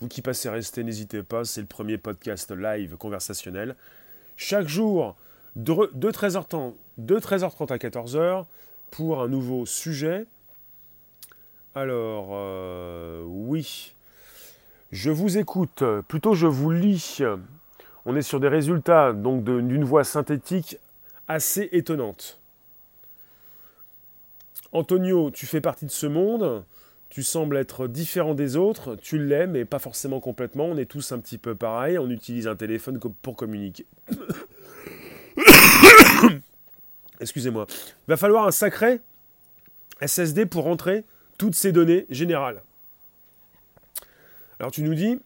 Vous 0.00 0.06
qui 0.06 0.22
passez 0.22 0.48
rester, 0.48 0.84
n'hésitez 0.84 1.24
pas, 1.24 1.44
c'est 1.44 1.60
le 1.60 1.66
premier 1.66 1.98
podcast 1.98 2.52
live 2.52 2.96
conversationnel. 2.96 3.74
Chaque 4.36 4.68
jour, 4.68 5.16
de, 5.56 6.10
13h30, 6.10 6.74
de 6.98 7.18
13h30 7.18 7.72
à 7.72 7.76
14h, 7.76 8.44
pour 8.90 9.22
un 9.22 9.28
nouveau 9.28 9.66
sujet. 9.66 10.26
Alors, 11.74 12.30
euh, 12.32 13.22
oui, 13.26 13.94
je 14.90 15.10
vous 15.10 15.38
écoute, 15.38 15.84
plutôt 16.08 16.34
je 16.34 16.46
vous 16.46 16.70
lis. 16.70 17.22
On 18.06 18.16
est 18.16 18.22
sur 18.22 18.40
des 18.40 18.48
résultats 18.48 19.12
donc 19.12 19.44
d'une 19.44 19.84
voix 19.84 20.04
synthétique 20.04 20.78
assez 21.28 21.68
étonnante. 21.72 22.40
Antonio, 24.72 25.30
tu 25.30 25.46
fais 25.46 25.60
partie 25.60 25.86
de 25.86 25.90
ce 25.90 26.06
monde 26.06 26.64
tu 27.10 27.24
sembles 27.24 27.56
être 27.56 27.88
différent 27.88 28.34
des 28.34 28.56
autres, 28.56 28.94
tu 28.94 29.18
l'aimes, 29.18 29.50
mais 29.50 29.64
pas 29.64 29.80
forcément 29.80 30.20
complètement. 30.20 30.66
On 30.66 30.76
est 30.76 30.86
tous 30.86 31.10
un 31.10 31.18
petit 31.18 31.38
peu 31.38 31.56
pareil, 31.56 31.98
on 31.98 32.08
utilise 32.08 32.46
un 32.46 32.54
téléphone 32.54 33.00
pour 33.20 33.36
communiquer. 33.36 33.84
Excusez-moi. 37.20 37.66
Il 37.68 38.10
va 38.10 38.16
falloir 38.16 38.46
un 38.46 38.50
sacré 38.50 39.00
SSD 40.00 40.46
pour 40.46 40.64
rentrer 40.64 41.04
toutes 41.38 41.54
ces 41.54 41.72
données 41.72 42.06
générales. 42.10 42.62
Alors 44.58 44.72
tu 44.72 44.82
nous 44.82 44.94
dis, 44.94 45.18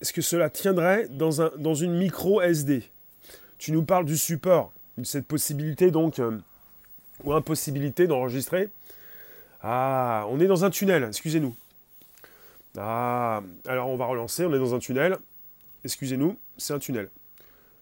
est-ce 0.00 0.12
que 0.12 0.22
cela 0.22 0.50
tiendrait 0.50 1.08
dans, 1.08 1.42
un, 1.42 1.50
une 1.56 1.96
micro 1.96 2.40
SD 2.40 2.88
Tu 3.58 3.72
nous 3.72 3.84
parles 3.84 4.04
du 4.04 4.16
support, 4.16 4.72
de 4.98 5.04
cette 5.04 5.26
possibilité 5.26 5.90
donc, 5.90 6.18
euh, 6.18 6.38
ou 7.24 7.32
impossibilité 7.32 8.06
d'enregistrer 8.06 8.70
ah, 9.68 10.26
on 10.28 10.38
est 10.38 10.46
dans 10.46 10.64
un 10.64 10.70
tunnel, 10.70 11.02
excusez-nous. 11.04 11.56
Ah, 12.76 13.42
alors 13.66 13.88
on 13.88 13.96
va 13.96 14.04
relancer, 14.06 14.44
on 14.44 14.54
est 14.54 14.58
dans 14.58 14.76
un 14.76 14.78
tunnel. 14.78 15.16
Excusez-nous, 15.84 16.38
c'est 16.56 16.72
un 16.72 16.78
tunnel. 16.78 17.10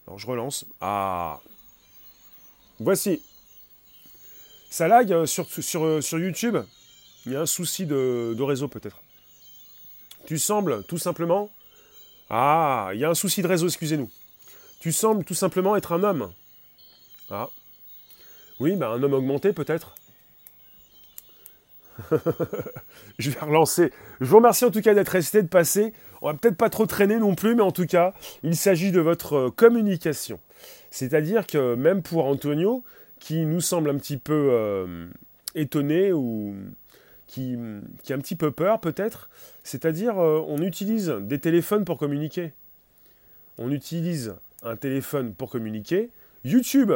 Alors 0.07 0.19
je 0.19 0.26
relance. 0.26 0.64
Ah. 0.81 1.40
Voici. 2.81 3.23
Ça 4.71 4.88
lag 4.88 5.12
euh, 5.12 5.26
sur, 5.26 5.47
euh, 5.85 6.00
sur 6.00 6.19
YouTube. 6.19 6.57
Il 7.26 7.33
y 7.33 7.37
a 7.37 7.43
un 7.43 7.47
souci 7.47 7.87
de, 7.87 8.35
de 8.37 8.43
réseau 8.43 8.69
peut-être. 8.69 9.00
Tu 10.26 10.38
sembles 10.38 10.85
tout 10.85 10.99
simplement... 10.99 11.50
Ah, 12.31 12.90
il 12.95 13.00
y 13.00 13.04
a 13.04 13.11
un 13.11 13.14
souci 13.14 13.43
de 13.43 13.47
réseau, 13.47 13.66
excusez-nous. 13.66 14.11
Tu 14.81 14.93
sembles 14.93 15.25
tout 15.25 15.35
simplement 15.35 15.76
être 15.76 15.93
un 15.93 16.02
homme. 16.02 16.33
Ah. 17.31 17.49
Oui, 18.61 18.76
ben 18.76 18.90
un 18.90 19.02
homme 19.02 19.12
augmenté 19.12 19.52
peut-être. 19.52 19.95
je 23.19 23.31
vais 23.31 23.40
relancer. 23.40 23.93
Je 24.21 24.26
vous 24.26 24.37
remercie 24.37 24.64
en 24.64 24.71
tout 24.71 24.81
cas 24.81 24.95
d'être 24.95 25.11
resté, 25.11 25.43
de 25.43 25.49
passer. 25.49 25.93
On 26.23 26.26
va 26.26 26.35
peut-être 26.35 26.57
pas 26.57 26.71
trop 26.71 26.87
traîner 26.87 27.19
non 27.19 27.35
plus, 27.35 27.54
mais 27.54 27.62
en 27.62 27.73
tout 27.73 27.87
cas, 27.87 28.14
il 28.43 28.57
s'agit 28.57 28.93
de 28.93 29.00
votre 29.00 29.35
euh, 29.35 29.50
communication. 29.50 30.40
C'est-à-dire 30.90 31.47
que 31.47 31.75
même 31.75 32.02
pour 32.02 32.26
Antonio, 32.26 32.85
qui 33.18 33.44
nous 33.44 33.61
semble 33.61 33.90
un 33.90 33.97
petit 33.97 34.16
peu 34.16 34.49
euh, 34.50 35.06
étonné 35.54 36.12
ou 36.12 36.54
qui, 37.26 37.56
a 38.11 38.14
un 38.14 38.18
petit 38.18 38.37
peu 38.37 38.50
peur 38.50 38.80
peut-être. 38.80 39.28
C'est-à-dire, 39.62 40.18
euh, 40.18 40.44
on 40.47 40.61
utilise 40.62 41.09
des 41.21 41.38
téléphones 41.38 41.85
pour 41.85 41.99
communiquer. 41.99 42.52
On 43.59 43.71
utilise 43.71 44.35
un 44.62 44.76
téléphone 44.76 45.35
pour 45.35 45.50
communiquer. 45.50 46.11
YouTube, 46.44 46.92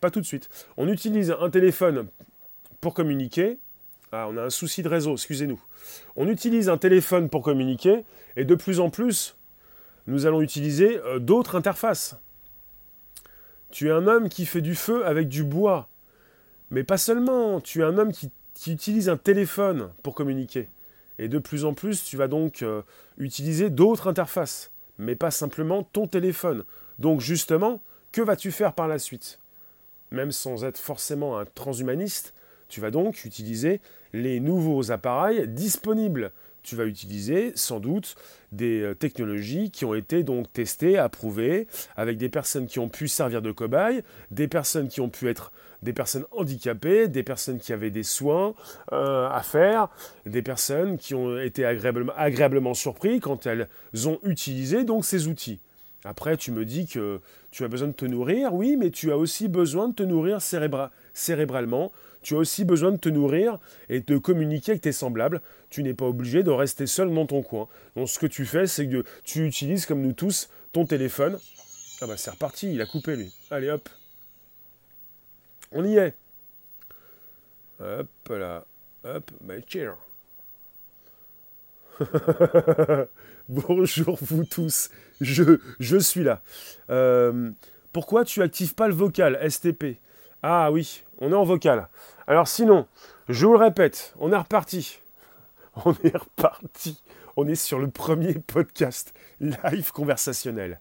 pas 0.00 0.10
tout 0.10 0.20
de 0.20 0.26
suite. 0.26 0.48
On 0.76 0.88
utilise 0.88 1.34
un 1.38 1.50
téléphone 1.50 2.06
pour 2.80 2.94
communiquer. 2.94 3.58
Ah, 4.12 4.28
on 4.30 4.36
a 4.36 4.42
un 4.42 4.50
souci 4.50 4.82
de 4.82 4.88
réseau, 4.88 5.12
excusez-nous. 5.14 5.60
On 6.16 6.28
utilise 6.28 6.68
un 6.68 6.78
téléphone 6.78 7.28
pour 7.28 7.42
communiquer 7.42 8.04
et 8.36 8.44
de 8.44 8.54
plus 8.54 8.78
en 8.80 8.90
plus, 8.90 9.36
nous 10.06 10.26
allons 10.26 10.42
utiliser 10.42 10.98
euh, 10.98 11.18
d'autres 11.18 11.56
interfaces. 11.56 12.16
Tu 13.72 13.88
es 13.88 13.90
un 13.90 14.06
homme 14.06 14.28
qui 14.28 14.44
fait 14.44 14.60
du 14.60 14.74
feu 14.74 15.04
avec 15.06 15.28
du 15.28 15.44
bois. 15.44 15.88
Mais 16.70 16.84
pas 16.84 16.98
seulement, 16.98 17.58
tu 17.58 17.80
es 17.80 17.84
un 17.84 17.96
homme 17.96 18.12
qui, 18.12 18.30
utilise 18.70 19.08
un 19.08 19.16
téléphone 19.16 19.90
pour 20.02 20.14
communiquer. 20.14 20.68
Et 21.18 21.26
de 21.26 21.38
plus 21.38 21.64
en 21.64 21.72
plus, 21.72 22.04
tu 22.04 22.18
vas 22.18 22.28
donc 22.28 22.62
euh, 22.62 22.82
utiliser 23.16 23.70
d'autres 23.70 24.08
interfaces, 24.08 24.70
mais 24.98 25.16
pas 25.16 25.30
simplement 25.30 25.82
ton 25.82 26.06
téléphone. 26.06 26.64
Donc 26.98 27.20
justement, 27.20 27.80
que 28.12 28.20
vas-tu 28.20 28.52
faire 28.52 28.74
par 28.74 28.88
la 28.88 28.98
suite? 28.98 29.40
Même 30.10 30.32
sans 30.32 30.64
être 30.64 30.78
forcément 30.78 31.38
un 31.38 31.46
transhumaniste, 31.46 32.34
tu 32.68 32.82
vas 32.82 32.90
donc 32.90 33.24
utiliser 33.24 33.80
les 34.12 34.38
nouveaux 34.38 34.92
appareils 34.92 35.48
disponibles 35.48 36.30
tu 36.62 36.76
vas 36.76 36.84
utiliser 36.84 37.52
sans 37.54 37.80
doute 37.80 38.14
des 38.52 38.80
euh, 38.80 38.94
technologies 38.94 39.70
qui 39.70 39.84
ont 39.84 39.94
été 39.94 40.22
donc 40.22 40.52
testées, 40.52 40.98
approuvées, 40.98 41.66
avec 41.96 42.18
des 42.18 42.28
personnes 42.28 42.66
qui 42.66 42.78
ont 42.78 42.88
pu 42.88 43.08
servir 43.08 43.42
de 43.42 43.52
cobayes, 43.52 44.02
des 44.30 44.48
personnes 44.48 44.88
qui 44.88 45.00
ont 45.00 45.08
pu 45.08 45.28
être 45.28 45.52
des 45.82 45.92
personnes 45.92 46.24
handicapées, 46.30 47.08
des 47.08 47.22
personnes 47.24 47.58
qui 47.58 47.72
avaient 47.72 47.90
des 47.90 48.04
soins 48.04 48.54
euh, 48.92 49.28
à 49.28 49.42
faire, 49.42 49.88
des 50.26 50.42
personnes 50.42 50.96
qui 50.96 51.14
ont 51.14 51.38
été 51.38 51.64
agréablement, 51.64 52.12
agréablement 52.16 52.74
surpris 52.74 53.20
quand 53.20 53.46
elles 53.46 53.68
ont 54.06 54.18
utilisé 54.22 54.84
donc 54.84 55.04
ces 55.04 55.26
outils. 55.26 55.60
Après, 56.04 56.36
tu 56.36 56.50
me 56.50 56.64
dis 56.64 56.86
que 56.86 57.20
tu 57.50 57.64
as 57.64 57.68
besoin 57.68 57.88
de 57.88 57.92
te 57.92 58.04
nourrir, 58.04 58.54
oui, 58.54 58.76
mais 58.76 58.90
tu 58.90 59.12
as 59.12 59.16
aussi 59.16 59.48
besoin 59.48 59.88
de 59.88 59.94
te 59.94 60.02
nourrir 60.02 60.38
cérébralement 61.14 61.92
tu 62.22 62.34
as 62.34 62.38
aussi 62.38 62.64
besoin 62.64 62.92
de 62.92 62.96
te 62.96 63.08
nourrir 63.08 63.58
et 63.88 64.00
de 64.00 64.18
communiquer 64.18 64.72
avec 64.72 64.82
tes 64.82 64.92
semblables. 64.92 65.40
Tu 65.70 65.82
n'es 65.82 65.94
pas 65.94 66.06
obligé 66.06 66.42
de 66.42 66.50
rester 66.50 66.86
seul 66.86 67.12
dans 67.12 67.26
ton 67.26 67.42
coin. 67.42 67.68
Donc 67.96 68.08
ce 68.08 68.18
que 68.18 68.26
tu 68.26 68.44
fais, 68.44 68.66
c'est 68.66 68.88
que 68.88 69.04
tu 69.24 69.46
utilises, 69.46 69.86
comme 69.86 70.02
nous 70.02 70.12
tous, 70.12 70.48
ton 70.72 70.86
téléphone. 70.86 71.38
Ah 72.00 72.06
bah 72.06 72.16
c'est 72.16 72.30
reparti, 72.30 72.72
il 72.72 72.80
a 72.80 72.86
coupé 72.86 73.16
lui. 73.16 73.32
Allez 73.50 73.70
hop. 73.70 73.88
On 75.72 75.84
y 75.84 75.96
est. 75.96 76.14
Hop 77.80 78.08
là. 78.30 78.64
Hop, 79.04 79.30
bah 79.40 79.54
cheer. 79.66 79.96
Bonjour 83.48 84.18
vous 84.22 84.44
tous, 84.44 84.90
je, 85.20 85.58
je 85.80 85.96
suis 85.96 86.22
là. 86.22 86.42
Euh, 86.90 87.50
pourquoi 87.92 88.24
tu 88.24 88.40
actives 88.40 88.74
pas 88.74 88.88
le 88.88 88.94
vocal 88.94 89.38
STP 89.50 89.98
Ah 90.42 90.72
oui, 90.72 91.04
on 91.20 91.30
est 91.30 91.36
en 91.36 91.44
vocal. 91.44 91.88
Alors 92.26 92.48
sinon, 92.48 92.86
je 93.28 93.46
vous 93.46 93.52
le 93.52 93.58
répète, 93.58 94.12
on 94.18 94.32
est 94.32 94.36
reparti. 94.36 94.98
On 95.86 95.94
est 96.04 96.14
reparti. 96.14 97.00
On 97.34 97.48
est 97.48 97.54
sur 97.54 97.78
le 97.78 97.88
premier 97.88 98.34
podcast 98.34 99.14
live 99.40 99.90
conversationnel. 99.90 100.80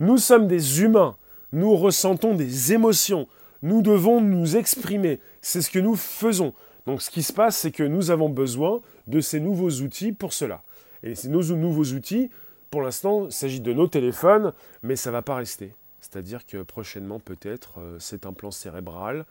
Nous 0.00 0.16
sommes 0.16 0.46
des 0.48 0.80
humains. 0.80 1.16
Nous 1.52 1.76
ressentons 1.76 2.34
des 2.34 2.72
émotions. 2.72 3.28
Nous 3.60 3.82
devons 3.82 4.22
nous 4.22 4.56
exprimer. 4.56 5.20
C'est 5.42 5.60
ce 5.60 5.70
que 5.70 5.78
nous 5.78 5.96
faisons. 5.96 6.54
Donc 6.86 7.02
ce 7.02 7.10
qui 7.10 7.22
se 7.22 7.34
passe, 7.34 7.58
c'est 7.58 7.72
que 7.72 7.82
nous 7.82 8.10
avons 8.10 8.30
besoin 8.30 8.80
de 9.06 9.20
ces 9.20 9.38
nouveaux 9.38 9.82
outils 9.82 10.12
pour 10.12 10.32
cela. 10.32 10.62
Et 11.02 11.14
ces 11.14 11.28
nouveaux 11.28 11.92
outils, 11.92 12.30
pour 12.70 12.80
l'instant, 12.80 13.26
il 13.26 13.32
s'agit 13.32 13.60
de 13.60 13.74
nos 13.74 13.86
téléphones, 13.86 14.54
mais 14.82 14.96
ça 14.96 15.10
ne 15.10 15.12
va 15.12 15.20
pas 15.20 15.34
rester. 15.34 15.74
C'est-à-dire 16.12 16.44
que 16.44 16.62
prochainement, 16.62 17.18
peut-être, 17.20 17.80
euh, 17.80 17.96
c'est 17.98 18.26
un 18.26 18.34
plan 18.34 18.50
cérébral, 18.50 19.24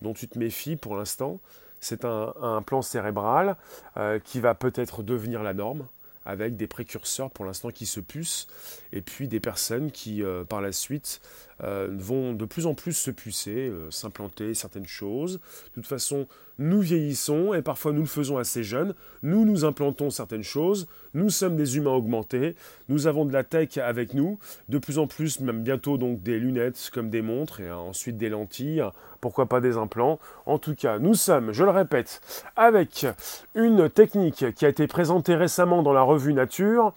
dont 0.00 0.14
tu 0.14 0.26
te 0.26 0.38
méfies 0.38 0.76
pour 0.76 0.96
l'instant. 0.96 1.38
C'est 1.80 2.06
un, 2.06 2.62
plan 2.64 2.80
cérébral 2.80 3.56
euh, 3.98 4.18
qui 4.18 4.40
va 4.40 4.54
peut-être 4.54 5.02
devenir 5.02 5.42
la 5.42 5.52
norme 5.52 5.86
avec 6.24 6.56
des 6.56 6.66
précurseurs 6.66 7.30
pour 7.30 7.44
l'instant 7.44 7.68
qui 7.68 7.84
se 7.84 8.00
pucent, 8.00 8.46
et 8.94 9.02
puis 9.02 9.28
des 9.28 9.40
personnes 9.40 9.90
qui, 9.90 10.22
euh, 10.22 10.44
par 10.44 10.62
la 10.62 10.72
suite, 10.72 11.20
euh, 11.64 11.88
vont 11.90 12.34
de 12.34 12.44
plus 12.44 12.66
en 12.66 12.74
plus 12.74 12.92
se 12.92 13.10
pucer, 13.10 13.68
euh, 13.68 13.90
s'implanter 13.90 14.52
certaines 14.52 14.86
choses. 14.86 15.40
De 15.68 15.74
toute 15.74 15.86
façon, 15.86 16.26
nous 16.58 16.80
vieillissons, 16.80 17.54
et 17.54 17.62
parfois 17.62 17.92
nous 17.92 18.02
le 18.02 18.06
faisons 18.06 18.36
assez 18.36 18.62
jeunes, 18.62 18.94
nous 19.22 19.44
nous 19.46 19.64
implantons 19.64 20.10
certaines 20.10 20.42
choses, 20.42 20.86
nous 21.14 21.30
sommes 21.30 21.56
des 21.56 21.76
humains 21.76 21.92
augmentés, 21.92 22.54
nous 22.88 23.06
avons 23.06 23.24
de 23.24 23.32
la 23.32 23.44
tech 23.44 23.78
avec 23.78 24.12
nous, 24.12 24.38
de 24.68 24.78
plus 24.78 24.98
en 24.98 25.06
plus, 25.06 25.40
même 25.40 25.62
bientôt 25.62 25.96
donc 25.96 26.22
des 26.22 26.38
lunettes 26.38 26.90
comme 26.92 27.08
des 27.08 27.22
montres, 27.22 27.60
et 27.60 27.72
ensuite 27.72 28.18
des 28.18 28.28
lentilles, 28.28 28.84
pourquoi 29.20 29.46
pas 29.46 29.60
des 29.60 29.76
implants. 29.76 30.20
En 30.46 30.58
tout 30.58 30.74
cas, 30.74 30.98
nous 30.98 31.14
sommes, 31.14 31.52
je 31.52 31.64
le 31.64 31.70
répète, 31.70 32.20
avec 32.56 33.06
une 33.54 33.88
technique 33.88 34.54
qui 34.54 34.66
a 34.66 34.68
été 34.68 34.86
présentée 34.86 35.34
récemment 35.34 35.82
dans 35.82 35.94
la 35.94 36.02
revue 36.02 36.34
Nature, 36.34 36.92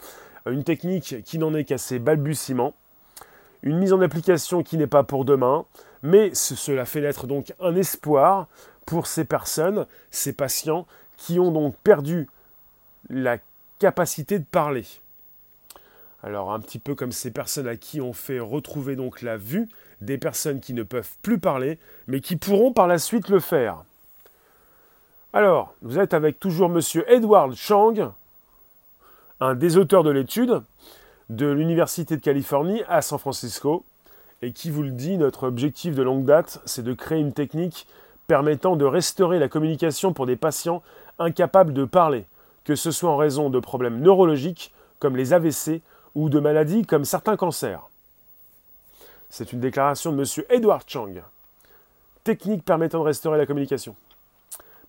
une 0.46 0.64
technique 0.64 1.24
qui 1.24 1.40
n'en 1.40 1.54
est 1.54 1.64
qu'à 1.64 1.78
ses 1.78 2.00
balbutiements, 2.00 2.76
une 3.64 3.78
mise 3.78 3.94
en 3.94 4.02
application 4.02 4.64
qui 4.64 4.78
n'est 4.78 4.88
pas 4.88 5.04
pour 5.04 5.26
demain, 5.26 5.66
mais 6.02 6.34
cela 6.34 6.86
fait 6.86 7.02
naître 7.02 7.28
donc 7.28 7.54
un 7.60 7.76
espoir 7.76 8.48
pour 8.86 9.08
ces 9.08 9.26
personnes, 9.26 9.86
ces 10.12 10.34
patients 10.34 10.86
qui 11.18 11.40
ont 11.40 11.52
donc 11.52 11.76
perdu 11.84 12.28
la 13.10 13.38
capacité 13.80 14.40
de 14.40 14.46
parler. 14.46 14.86
Alors 16.24 16.52
un 16.52 16.60
petit 16.60 16.80
peu 16.80 16.96
comme 16.96 17.12
ces 17.12 17.32
personnes 17.32 17.68
à 17.68 17.76
qui 17.76 18.02
on 18.02 18.14
fait 18.14 18.40
retrouver 18.40 18.96
donc 18.96 19.22
la 19.22 19.38
vue, 19.38 19.68
des 20.02 20.18
personnes 20.18 20.60
qui 20.60 20.74
ne 20.74 20.84
peuvent 20.84 21.16
plus 21.22 21.40
parler, 21.40 21.80
mais 22.08 22.22
qui 22.22 22.36
pourront 22.36 22.74
par 22.74 22.88
la 22.88 23.00
suite 23.00 23.30
le 23.30 23.40
faire. 23.40 23.84
Alors, 25.34 25.76
vous 25.82 26.00
êtes 26.00 26.14
avec 26.14 26.40
toujours 26.40 26.70
Monsieur 26.70 27.10
Edward 27.12 27.54
Chang, 27.54 28.14
un 29.40 29.56
des 29.56 29.78
auteurs 29.78 30.04
de 30.04 30.10
l'étude 30.10 30.64
de 31.30 31.48
l'Université 31.48 32.16
de 32.16 32.22
Californie 32.22 32.84
à 32.88 33.02
San 33.02 33.20
Francisco, 33.20 33.84
et 34.42 34.52
qui 34.52 34.70
vous 34.70 34.84
le 34.84 34.92
dit, 34.92 35.18
notre 35.18 35.48
objectif 35.48 35.96
de 35.96 36.04
longue 36.04 36.26
date, 36.26 36.62
c'est 36.66 36.84
de 36.84 36.94
créer 36.94 37.20
une 37.20 37.34
technique 37.34 37.88
permettant 38.28 38.76
de 38.76 38.86
restaurer 38.86 39.40
la 39.40 39.48
communication 39.48 40.14
pour 40.14 40.26
des 40.26 40.36
patients 40.36 40.84
incapables 41.18 41.74
de 41.74 41.86
parler, 41.86 42.26
que 42.64 42.76
ce 42.76 42.92
soit 42.92 43.10
en 43.10 43.18
raison 43.18 43.50
de 43.50 43.60
problèmes 43.60 44.00
neurologiques 44.00 44.74
comme 45.00 45.16
les 45.16 45.34
AVC 45.34 45.82
ou 46.16 46.30
de 46.30 46.40
maladies 46.40 46.86
comme 46.86 47.06
certains 47.06 47.38
cancers. 47.38 47.90
C'est 49.30 49.54
une 49.54 49.60
déclaration 49.60 50.12
de 50.12 50.20
M. 50.20 50.46
Edward 50.50 50.84
Chang. 50.88 51.14
Technique 52.24 52.64
permettant 52.64 53.00
de 53.00 53.06
restaurer 53.06 53.38
la 53.38 53.46
communication 53.46 53.96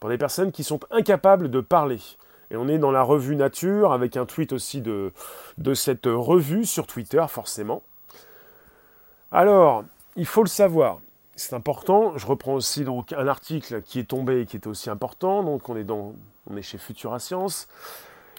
pour 0.01 0.11
des 0.11 0.19
personnes 0.19 0.53
qui 0.53 0.65
sont 0.65 0.81
incapables 0.91 1.51
de 1.51 1.61
parler. 1.61 2.01
Et 2.51 2.57
on 2.57 2.69
est 2.69 2.79
dans 2.79 2.91
la 2.91 3.03
revue 3.03 3.37
Nature 3.37 3.93
avec 3.93 4.17
un 4.17 4.25
tweet 4.25 4.53
aussi 4.53 4.81
de, 4.81 5.13
cette 5.75 6.07
revue 6.07 6.65
sur 6.65 6.87
Twitter, 6.87 7.25
forcément. 7.29 7.83
Alors, 9.31 9.85
il 10.17 10.27
faut 10.27 10.43
le 10.43 10.49
savoir. 10.49 11.01
C'est 11.37 11.55
important. 11.55 12.17
Je 12.17 12.27
reprends 12.27 12.55
aussi 12.55 12.85
donc 12.85 13.13
un 13.13 13.29
article 13.29 13.83
qui 13.83 14.01
est 14.01 14.09
tombé 14.09 14.41
et 14.41 14.47
qui 14.47 14.57
est 14.57 14.67
aussi 14.67 14.91
important. 14.91 15.43
Donc 15.43 15.69
on 15.69 15.77
est, 15.77 15.85
dans, 15.85 16.15
on 16.51 16.57
est 16.57 16.63
chez 16.63 16.79
Futura 16.79 17.19
Science. 17.19 17.69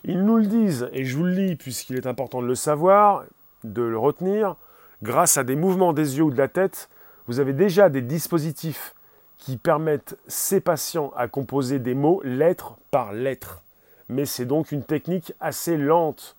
Ils 0.04 0.24
nous 0.24 0.38
le 0.38 0.48
disent, 0.48 0.89
et 0.91 1.06
je 1.06 1.15
vous 1.15 1.26
le 1.26 1.34
lis 1.34 1.56
puisqu'il 1.56 1.95
est 1.95 2.08
important 2.08 2.41
de 2.41 2.48
le 2.48 2.56
savoir, 2.56 3.24
de 3.63 3.82
le 3.82 3.98
retenir. 3.98 4.56
Grâce 5.04 5.38
à 5.38 5.43
des 5.43 5.56
mouvements 5.56 5.93
des 5.93 6.17
yeux 6.17 6.24
ou 6.24 6.32
de 6.32 6.38
la 6.38 6.48
tête, 6.48 6.89
vous 7.28 7.39
avez 7.39 7.54
déjà 7.54 7.89
des 7.89 8.02
dispositifs 8.02 8.95
qui 9.38 9.56
permettent 9.56 10.17
ces 10.28 10.60
patients 10.60 11.13
à 11.15 11.28
composer 11.28 11.80
des 11.80 11.93
mots 11.93 12.22
lettre 12.24 12.76
par 12.91 13.13
lettre. 13.13 13.62
Mais 14.10 14.26
c'est 14.26 14.45
donc 14.45 14.72
une 14.72 14.84
technique 14.84 15.34
assez 15.39 15.78
lente. 15.78 16.36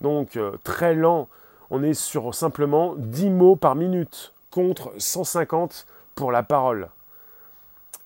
Donc 0.00 0.36
euh, 0.36 0.56
très 0.64 0.94
lent. 0.94 1.28
On 1.70 1.82
est 1.82 1.94
sur 1.94 2.34
simplement 2.34 2.94
10 2.96 3.30
mots 3.30 3.56
par 3.56 3.74
minute 3.74 4.32
contre 4.50 4.92
150 4.98 5.86
pour 6.14 6.32
la 6.32 6.42
parole. 6.42 6.88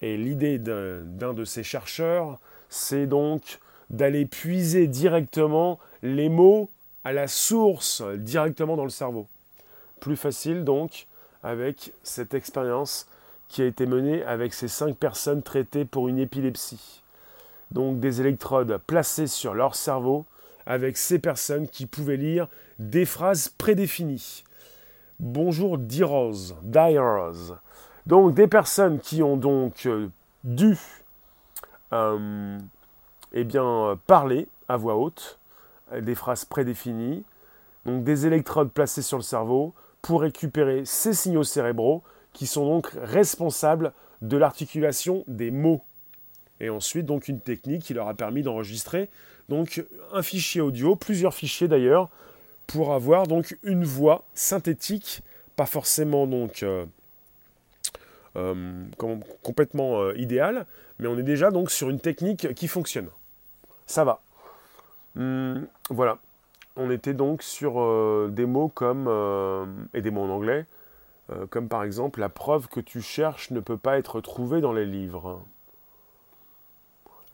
Et 0.03 0.17
l'idée 0.17 0.59
d'un 0.59 1.33
de 1.33 1.45
ces 1.45 1.63
chercheurs, 1.63 2.39
c'est 2.69 3.07
donc 3.07 3.61
d'aller 3.91 4.27
puiser 4.27 4.87
directement 4.87 5.79
les 6.03 6.29
mots 6.29 6.69
à 7.05 7.13
la 7.13 7.29
source, 7.29 8.03
directement 8.03 8.77
dans 8.77 8.85
le 8.85 8.91
cerveau. 8.91 9.27
Plus 10.01 10.17
facile 10.17 10.65
donc 10.65 11.07
avec 11.43 11.93
cette 12.03 12.35
expérience 12.35 13.07
qui 13.49 13.63
a 13.63 13.67
été 13.67 13.87
menée 13.87 14.25
avec 14.25 14.53
ces 14.53 14.69
cinq 14.69 14.97
personnes 14.97 15.43
traitées 15.43 15.85
pour 15.85 16.09
une 16.09 16.19
épilepsie. 16.19 17.04
Donc 17.75 17.99
des 17.99 18.21
électrodes 18.21 18.81
placées 18.87 19.27
sur 19.27 19.53
leur 19.53 19.75
cerveau 19.75 20.25
avec 20.65 20.97
ces 20.97 21.19
personnes 21.19 21.69
qui 21.69 21.87
pouvaient 21.87 22.17
lire 22.17 22.49
des 22.79 23.05
phrases 23.05 23.49
prédéfinies. 23.49 24.45
Bonjour 25.19 25.77
D-Rose, 25.77 26.55
Donc 28.07 28.35
des 28.35 28.47
personnes 28.47 29.01
qui 29.01 29.23
ont 29.23 29.37
donc 29.37 29.87
euh, 29.87 30.09
dû 30.45 30.79
euh, 31.93 32.59
eh 33.33 33.45
bien, 33.45 33.99
parler 34.07 34.47
à 34.69 34.77
voix 34.77 34.97
haute, 34.97 35.39
des 36.01 36.15
phrases 36.15 36.45
prédéfinies, 36.45 37.25
donc 37.87 38.05
des 38.05 38.27
électrodes 38.27 38.71
placées 38.71 39.03
sur 39.03 39.19
le 39.19 39.23
cerveau 39.23 39.75
pour 40.01 40.21
récupérer 40.21 40.85
ces 40.85 41.13
signaux 41.13 41.45
cérébraux 41.45 42.03
qui 42.33 42.47
sont 42.47 42.67
donc 42.67 42.91
responsables 43.03 43.93
de 44.23 44.37
l'articulation 44.37 45.25
des 45.27 45.51
mots. 45.51 45.83
Et 46.65 46.71
ensuite, 46.71 47.05
donc 47.05 47.29
une 47.29 47.41
technique 47.41 47.83
qui 47.83 47.93
leur 47.93 48.09
a 48.09 48.15
permis 48.15 48.43
d'enregistrer 48.43 49.11
donc 49.51 49.85
un 50.15 50.23
fichier 50.23 50.63
audio, 50.63 50.97
plusieurs 50.97 51.35
fichiers 51.35 51.69
d'ailleurs, 51.69 52.09
pour 52.67 52.95
avoir 52.95 53.27
donc 53.27 53.59
une 53.63 53.85
voix 53.85 54.25
synthétique, 54.33 55.21
pas 55.57 55.67
forcément 55.67 56.27
donc 56.27 56.63
euh, 56.63 56.87
euh, 58.37 58.83
complètement 59.43 60.01
euh, 60.01 60.17
idéale, 60.17 60.65
mais 60.99 61.07
on 61.07 61.19
est 61.19 61.23
déjà 61.23 61.51
donc 61.51 61.71
sur 61.71 61.91
une 61.91 62.01
technique 62.01 62.55
qui 62.55 62.67
fonctionne. 62.67 63.11
Ça 63.85 64.05
va. 64.05 64.23
Hum, 65.17 65.67
voilà. 65.91 66.17
On 66.77 66.91
était 66.91 67.13
donc 67.13 67.43
sur 67.43 67.75
des 68.31 68.47
mots 68.47 68.69
comme, 68.69 69.07
et 69.93 70.01
des 70.01 70.11
mots 70.11 70.23
en 70.23 70.31
anglais, 70.31 70.67
comme 71.51 71.69
par 71.69 71.85
exemple 71.85 72.19
la 72.19 72.29
preuve 72.29 72.67
que 72.67 72.81
tu 72.81 73.01
cherches 73.01 73.53
ne 73.53 73.61
peut 73.61 73.77
pas 73.77 73.97
être 73.97 74.21
trouvée 74.21 74.61
dans 74.61 74.73
les 74.73 74.85
livres. 74.85 75.45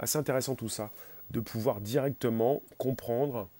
Assez 0.00 0.16
intéressant 0.16 0.54
tout 0.54 0.70
ça, 0.70 0.90
de 1.30 1.40
pouvoir 1.40 1.82
directement 1.82 2.62
comprendre 2.78 3.50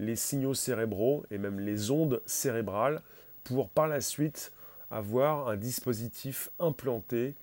les 0.00 0.16
signaux 0.16 0.52
cérébraux 0.52 1.24
et 1.30 1.38
même 1.38 1.60
les 1.60 1.92
ondes 1.92 2.20
cérébrales 2.26 3.00
pour 3.44 3.70
par 3.70 3.86
la 3.86 4.00
suite 4.00 4.50
avoir 4.90 5.48
un 5.48 5.56
dispositif 5.56 6.50
implanté. 6.58 7.34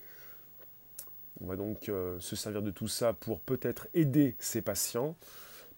On 1.40 1.48
va 1.48 1.56
donc 1.56 1.88
euh, 1.88 2.20
se 2.20 2.36
servir 2.36 2.62
de 2.62 2.72
tout 2.72 2.90
ça 2.90 3.14
pour 3.14 3.40
peut-être 3.40 3.88
aider 3.94 4.36
ces 4.40 4.62
patients, 4.62 5.16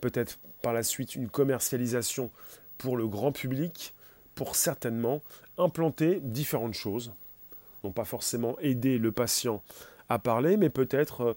peut-être 0.01 0.39
par 0.63 0.73
la 0.73 0.81
suite 0.81 1.15
une 1.15 1.29
commercialisation 1.29 2.31
pour 2.79 2.97
le 2.97 3.07
grand 3.07 3.31
public, 3.31 3.93
pour 4.33 4.55
certainement 4.55 5.21
implanter 5.59 6.19
différentes 6.21 6.73
choses. 6.73 7.13
Non 7.83 7.91
pas 7.91 8.03
forcément 8.03 8.57
aider 8.61 8.97
le 8.97 9.11
patient 9.11 9.61
à 10.09 10.17
parler, 10.17 10.57
mais 10.57 10.69
peut-être 10.69 11.21
euh, 11.21 11.33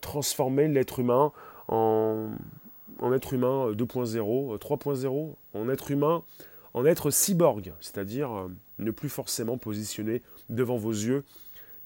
transformer 0.00 0.68
l'être 0.68 0.98
humain 0.98 1.32
en, 1.68 2.30
être 3.12 3.32
humain 3.32 3.72
2.0, 3.72 4.58
3.0, 4.58 5.34
en 5.54 5.68
être 5.68 5.90
humain, 5.90 6.22
en 6.74 6.84
être 6.84 7.10
cyborg, 7.10 7.72
c'est-à-dire 7.80 8.32
euh, 8.32 8.48
ne 8.78 8.90
plus 8.90 9.08
forcément 9.08 9.58
positionner 9.58 10.22
devant 10.48 10.76
vos 10.76 10.92
yeux 10.92 11.24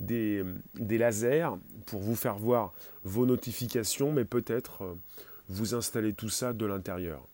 des, 0.01 0.45
lasers 0.81 1.49
pour 1.87 2.01
vous 2.01 2.17
faire 2.17 2.37
voir 2.37 2.73
vos 3.05 3.27
notifications, 3.27 4.13
mais 4.13 4.25
peut-être 4.25 4.83
euh, 4.83 4.95
vous 5.49 5.75
installer 5.75 6.13
tout 6.13 6.29
ça 6.29 6.53
de 6.53 6.67
l'intérieur. 6.67 7.27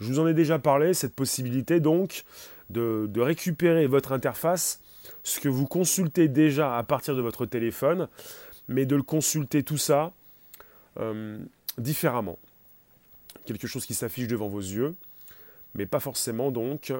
Je 0.00 0.06
vous 0.06 0.18
en 0.18 0.26
ai 0.26 0.34
déjà 0.34 0.58
parlé, 0.58 0.94
cette 0.94 1.14
possibilité 1.14 1.80
donc 1.80 2.24
de, 2.70 3.20
récupérer 3.20 3.86
votre 3.86 4.12
interface, 4.12 4.80
ce 5.24 5.40
que 5.40 5.48
vous 5.48 5.66
consultez 5.66 6.28
déjà 6.28 6.76
à 6.76 6.82
partir 6.82 7.16
de 7.16 7.20
votre 7.20 7.44
téléphone, 7.44 8.08
mais 8.70 8.86
de 8.86 8.96
le 8.96 9.02
consulter 9.02 9.62
tout 9.62 9.76
ça 9.76 10.12
euh, 10.98 11.38
différemment 11.76 12.38
quelque 13.44 13.66
chose 13.66 13.86
qui 13.86 13.94
s'affiche 13.94 14.28
devant 14.28 14.48
vos 14.48 14.60
yeux, 14.60 14.94
mais 15.74 15.86
pas 15.86 16.00
forcément 16.00 16.50
donc. 16.50 16.92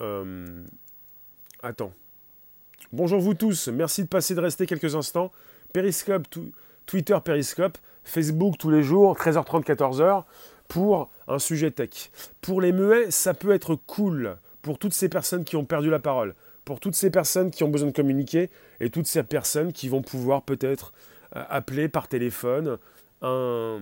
Euh, 0.00 0.64
attends. 1.62 1.92
Bonjour 2.92 3.20
vous 3.20 3.34
tous, 3.34 3.68
merci 3.68 4.04
de 4.04 4.08
passer 4.08 4.34
de 4.34 4.40
rester 4.40 4.66
quelques 4.66 4.94
instants. 4.94 5.30
Periscope, 5.72 6.26
Twitter 6.86 7.18
Periscope, 7.22 7.76
Facebook 8.04 8.56
tous 8.58 8.70
les 8.70 8.82
jours, 8.82 9.16
13h30, 9.16 9.64
14h, 9.64 10.24
pour 10.68 11.10
un 11.26 11.38
sujet 11.38 11.70
tech. 11.70 12.10
Pour 12.40 12.60
les 12.60 12.72
muets, 12.72 13.10
ça 13.10 13.34
peut 13.34 13.52
être 13.52 13.74
cool 13.74 14.36
pour 14.62 14.78
toutes 14.78 14.94
ces 14.94 15.08
personnes 15.08 15.44
qui 15.44 15.56
ont 15.56 15.64
perdu 15.64 15.90
la 15.90 15.98
parole, 15.98 16.34
pour 16.64 16.80
toutes 16.80 16.94
ces 16.94 17.10
personnes 17.10 17.50
qui 17.50 17.64
ont 17.64 17.68
besoin 17.68 17.88
de 17.88 17.94
communiquer 17.94 18.48
et 18.80 18.88
toutes 18.88 19.06
ces 19.06 19.22
personnes 19.22 19.72
qui 19.72 19.88
vont 19.88 20.02
pouvoir 20.02 20.42
peut-être 20.42 20.92
appeler 21.32 21.88
par 21.88 22.08
téléphone 22.08 22.78
un, 23.22 23.78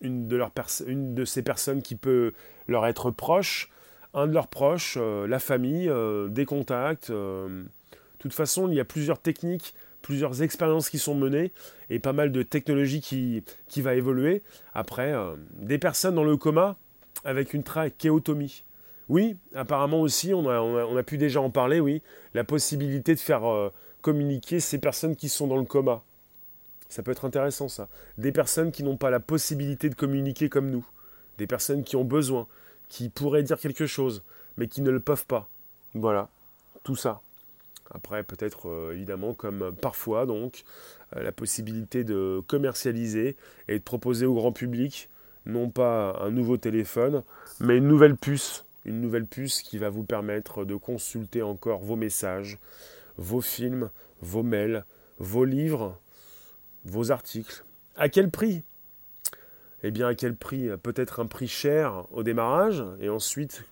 une 0.00 0.28
de, 0.28 0.40
une 0.86 1.14
de 1.14 1.24
ces 1.24 1.42
personnes 1.42 1.82
qui 1.82 1.94
peut 1.94 2.32
leur 2.68 2.86
être 2.86 3.10
proche, 3.10 3.70
un 4.14 4.26
de 4.26 4.32
leurs 4.32 4.48
proches, 4.48 4.96
euh, 5.00 5.26
la 5.26 5.38
famille, 5.38 5.88
euh, 5.88 6.28
des 6.28 6.44
contacts. 6.44 7.10
Euh. 7.10 7.62
De 7.62 8.18
toute 8.18 8.32
façon, 8.32 8.68
il 8.68 8.74
y 8.74 8.80
a 8.80 8.84
plusieurs 8.84 9.18
techniques, 9.18 9.74
plusieurs 10.02 10.42
expériences 10.42 10.88
qui 10.88 10.98
sont 10.98 11.14
menées 11.14 11.52
et 11.90 11.98
pas 11.98 12.12
mal 12.12 12.32
de 12.32 12.42
technologies 12.42 13.00
qui, 13.00 13.44
qui 13.68 13.82
va 13.82 13.94
évoluer. 13.94 14.42
Après, 14.74 15.14
des 15.58 15.78
personnes 15.78 16.14
dans 16.14 16.24
le 16.24 16.36
coma 16.36 16.76
avec 17.24 17.54
une 17.54 17.62
trachéotomie. 17.62 18.64
Oui, 19.08 19.36
apparemment 19.54 20.00
aussi, 20.00 20.34
on 20.34 20.48
a, 20.48 20.60
on 20.60 20.96
a, 20.96 21.02
pu 21.02 21.18
déjà 21.18 21.40
en 21.40 21.50
parler, 21.50 21.78
oui, 21.78 22.02
la 22.34 22.42
possibilité 22.42 23.14
de 23.14 23.20
faire 23.20 23.42
communiquer 24.00 24.58
ces 24.60 24.78
personnes 24.78 25.14
qui 25.14 25.28
sont 25.28 25.46
dans 25.46 25.58
le 25.58 25.64
coma. 25.64 26.02
Ça 26.88 27.02
peut 27.02 27.10
être 27.10 27.24
intéressant 27.24 27.68
ça. 27.68 27.88
Des 28.18 28.32
personnes 28.32 28.72
qui 28.72 28.82
n'ont 28.82 28.96
pas 28.96 29.10
la 29.10 29.20
possibilité 29.20 29.88
de 29.88 29.94
communiquer 29.94 30.48
comme 30.48 30.70
nous. 30.70 30.86
Des 31.38 31.46
personnes 31.46 31.84
qui 31.84 31.96
ont 31.96 32.04
besoin, 32.04 32.46
qui 32.88 33.08
pourraient 33.08 33.42
dire 33.42 33.58
quelque 33.58 33.86
chose, 33.86 34.22
mais 34.56 34.68
qui 34.68 34.82
ne 34.82 34.90
le 34.90 35.00
peuvent 35.00 35.26
pas. 35.26 35.48
Voilà, 35.94 36.28
tout 36.84 36.96
ça. 36.96 37.20
Après, 37.90 38.22
peut-être 38.22 38.68
euh, 38.68 38.92
évidemment, 38.92 39.34
comme 39.34 39.74
parfois, 39.80 40.26
donc, 40.26 40.64
euh, 41.14 41.22
la 41.22 41.32
possibilité 41.32 42.04
de 42.04 42.42
commercialiser 42.46 43.36
et 43.68 43.78
de 43.78 43.82
proposer 43.84 44.26
au 44.26 44.34
grand 44.34 44.52
public, 44.52 45.08
non 45.44 45.70
pas 45.70 46.18
un 46.20 46.30
nouveau 46.30 46.56
téléphone, 46.56 47.22
mais 47.60 47.78
une 47.78 47.86
nouvelle 47.86 48.16
puce. 48.16 48.64
Une 48.84 49.00
nouvelle 49.00 49.26
puce 49.26 49.62
qui 49.62 49.78
va 49.78 49.88
vous 49.88 50.04
permettre 50.04 50.64
de 50.64 50.76
consulter 50.76 51.42
encore 51.42 51.80
vos 51.80 51.96
messages, 51.96 52.58
vos 53.16 53.40
films, 53.40 53.90
vos 54.20 54.42
mails, 54.42 54.84
vos 55.18 55.44
livres, 55.44 55.98
vos 56.86 57.12
articles. 57.12 57.64
À 57.96 58.08
quel 58.08 58.30
prix? 58.30 58.62
Eh 59.82 59.90
bien, 59.90 60.08
à 60.08 60.14
quel 60.14 60.34
prix? 60.34 60.68
Peut-être 60.82 61.20
un 61.20 61.26
prix 61.26 61.48
cher 61.48 62.06
au 62.12 62.22
démarrage, 62.22 62.82
et 63.00 63.08
ensuite 63.08 63.64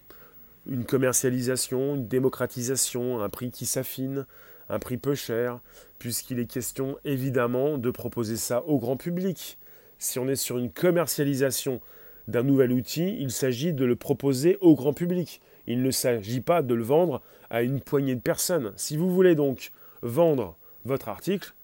une 0.67 0.85
commercialisation, 0.85 1.97
une 1.97 2.09
démocratisation, 2.09 3.21
un 3.23 3.29
prix 3.29 3.51
qui 3.51 3.67
s'affine, 3.67 4.27
un 4.69 4.79
prix 4.79 4.97
peu 4.97 5.15
cher, 5.15 5.61
puisqu'il 5.99 6.39
est 6.39 6.47
question 6.47 6.99
évidemment 7.05 7.79
de 7.79 7.91
proposer 7.91 8.37
ça 8.37 8.65
au 8.65 8.79
grand 8.79 8.97
public. 8.97 9.59
Si 9.99 10.19
on 10.19 10.29
est 10.29 10.37
sur 10.37 10.59
une 10.59 10.71
commercialisation 10.71 11.81
d'un 12.29 12.43
nouvel 12.43 12.73
outil, 12.73 13.17
il 13.21 13.31
s'agit 13.31 13.73
de 13.73 13.85
le 13.85 13.97
proposer 13.97 14.57
au 14.61 14.75
grand 14.75 14.95
public. 14.95 15.41
Il 15.67 15.83
ne 15.83 15.91
s'agit 15.91 16.41
pas 16.41 16.63
de 16.63 16.75
le 16.75 16.83
vendre 16.83 17.23
à 17.51 17.63
une 17.63 17.81
poignée 17.81 18.15
de 18.15 18.21
personnes. 18.21 18.73
Si 18.77 18.97
vous 18.97 19.11
voulez 19.11 19.35
donc 19.35 19.71
vendre 20.03 20.57
votre 20.85 21.09
article, 21.09 21.55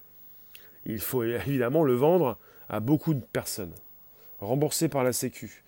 il 0.85 0.99
faut 0.99 1.23
évidemment 1.23 1.83
le 1.83 1.93
vendre 1.93 2.37
à 2.69 2.79
beaucoup 2.79 3.13
de 3.13 3.21
personnes. 3.21 3.73
Remboursé 4.39 4.89
par 4.89 5.03
la 5.03 5.13
Sécu. 5.13 5.63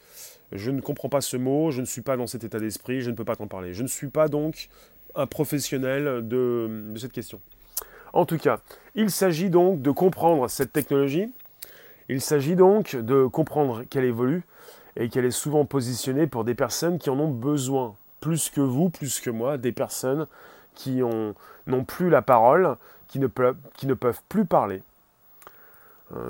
Je 0.51 0.71
ne 0.71 0.81
comprends 0.81 1.09
pas 1.09 1.21
ce 1.21 1.37
mot, 1.37 1.71
je 1.71 1.81
ne 1.81 1.85
suis 1.85 2.01
pas 2.01 2.17
dans 2.17 2.27
cet 2.27 2.43
état 2.43 2.59
d'esprit, 2.59 3.01
je 3.01 3.09
ne 3.09 3.15
peux 3.15 3.25
pas 3.25 3.35
t'en 3.35 3.47
parler. 3.47 3.73
Je 3.73 3.83
ne 3.83 3.87
suis 3.87 4.07
pas 4.07 4.27
donc 4.27 4.69
un 5.15 5.27
professionnel 5.27 6.27
de, 6.27 6.93
cette 6.95 7.11
question. 7.11 7.39
En 8.13 8.25
tout 8.25 8.37
cas, 8.37 8.59
il 8.95 9.09
s'agit 9.09 9.49
donc 9.49 9.81
de 9.81 9.91
comprendre 9.91 10.47
cette 10.47 10.71
technologie, 10.71 11.31
il 12.09 12.21
s'agit 12.21 12.55
donc 12.55 12.95
de 12.95 13.25
comprendre 13.25 13.83
qu'elle 13.89 14.05
évolue 14.05 14.43
et 14.95 15.09
qu'elle 15.09 15.25
est 15.25 15.31
souvent 15.31 15.65
positionnée 15.65 16.27
pour 16.27 16.43
des 16.43 16.53
personnes 16.53 16.99
qui 16.99 17.09
en 17.09 17.19
ont 17.19 17.31
besoin, 17.31 17.95
plus 18.19 18.49
que 18.49 18.61
vous, 18.61 18.89
plus 18.89 19.19
que 19.19 19.31
moi, 19.31 19.57
des 19.57 19.71
personnes 19.71 20.27
qui 20.75 21.01
n'ont 21.01 21.83
plus 21.85 22.09
la 22.09 22.21
parole, 22.21 22.77
qui 23.07 23.19
ne, 23.19 23.27
peuvent, 23.27 24.21
plus 24.29 24.45
parler, 24.45 24.81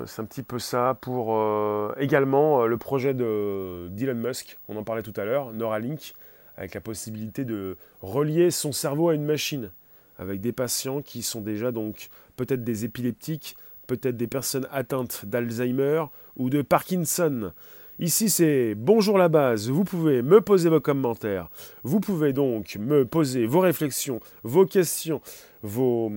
c'est 0.06 0.22
un 0.22 0.24
petit 0.24 0.42
peu 0.42 0.58
ça 0.58 0.96
pour 1.00 1.36
euh, 1.36 1.92
également 1.98 2.62
euh, 2.62 2.66
le 2.66 2.76
projet 2.76 3.14
de 3.14 3.88
d'Elon 3.90 4.14
Musk, 4.14 4.58
on 4.68 4.76
en 4.76 4.84
parlait 4.84 5.02
tout 5.02 5.12
à 5.16 5.24
l'heure, 5.24 5.52
Neuralink, 5.52 6.14
avec 6.56 6.74
la 6.74 6.80
possibilité 6.80 7.44
de 7.44 7.76
relier 8.00 8.50
son 8.50 8.72
cerveau 8.72 9.08
à 9.08 9.14
une 9.14 9.24
machine, 9.24 9.70
avec 10.18 10.40
des 10.40 10.52
patients 10.52 11.02
qui 11.02 11.22
sont 11.22 11.40
déjà 11.40 11.72
donc 11.72 12.08
peut-être 12.36 12.64
des 12.64 12.84
épileptiques, 12.84 13.56
peut-être 13.86 14.16
des 14.16 14.26
personnes 14.26 14.68
atteintes 14.70 15.24
d'Alzheimer 15.26 16.04
ou 16.36 16.50
de 16.50 16.62
Parkinson. 16.62 17.52
Ici 17.98 18.30
c'est 18.30 18.74
Bonjour 18.74 19.18
la 19.18 19.28
base, 19.28 19.68
vous 19.70 19.84
pouvez 19.84 20.22
me 20.22 20.40
poser 20.40 20.68
vos 20.68 20.80
commentaires, 20.80 21.48
vous 21.82 22.00
pouvez 22.00 22.32
donc 22.32 22.76
me 22.76 23.04
poser 23.04 23.46
vos 23.46 23.60
réflexions, 23.60 24.20
vos 24.42 24.66
questions, 24.66 25.20
vos 25.62 26.10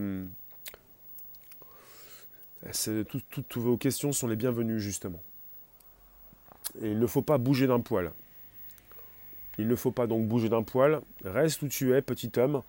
hum, 2.67 3.05
toutes 3.05 3.57
vos 3.57 3.77
questions 3.77 4.11
sont 4.11 4.27
les 4.27 4.35
bienvenues, 4.35 4.79
justement. 4.79 5.21
Et 6.81 6.91
il 6.91 6.99
ne 6.99 7.07
faut 7.07 7.21
pas 7.21 7.37
bouger 7.37 7.67
d'un 7.67 7.79
poil. 7.79 8.11
Il 9.57 9.67
ne 9.67 9.75
faut 9.75 9.91
pas 9.91 10.05
donc 10.05 10.27
bouger 10.27 10.49
d'un 10.49 10.63
poil. 10.63 11.01
Reste 11.23 11.61
où 11.61 11.67
tu 11.67 11.93
es, 11.93 12.01
petit 12.01 12.31
homme. 12.37 12.61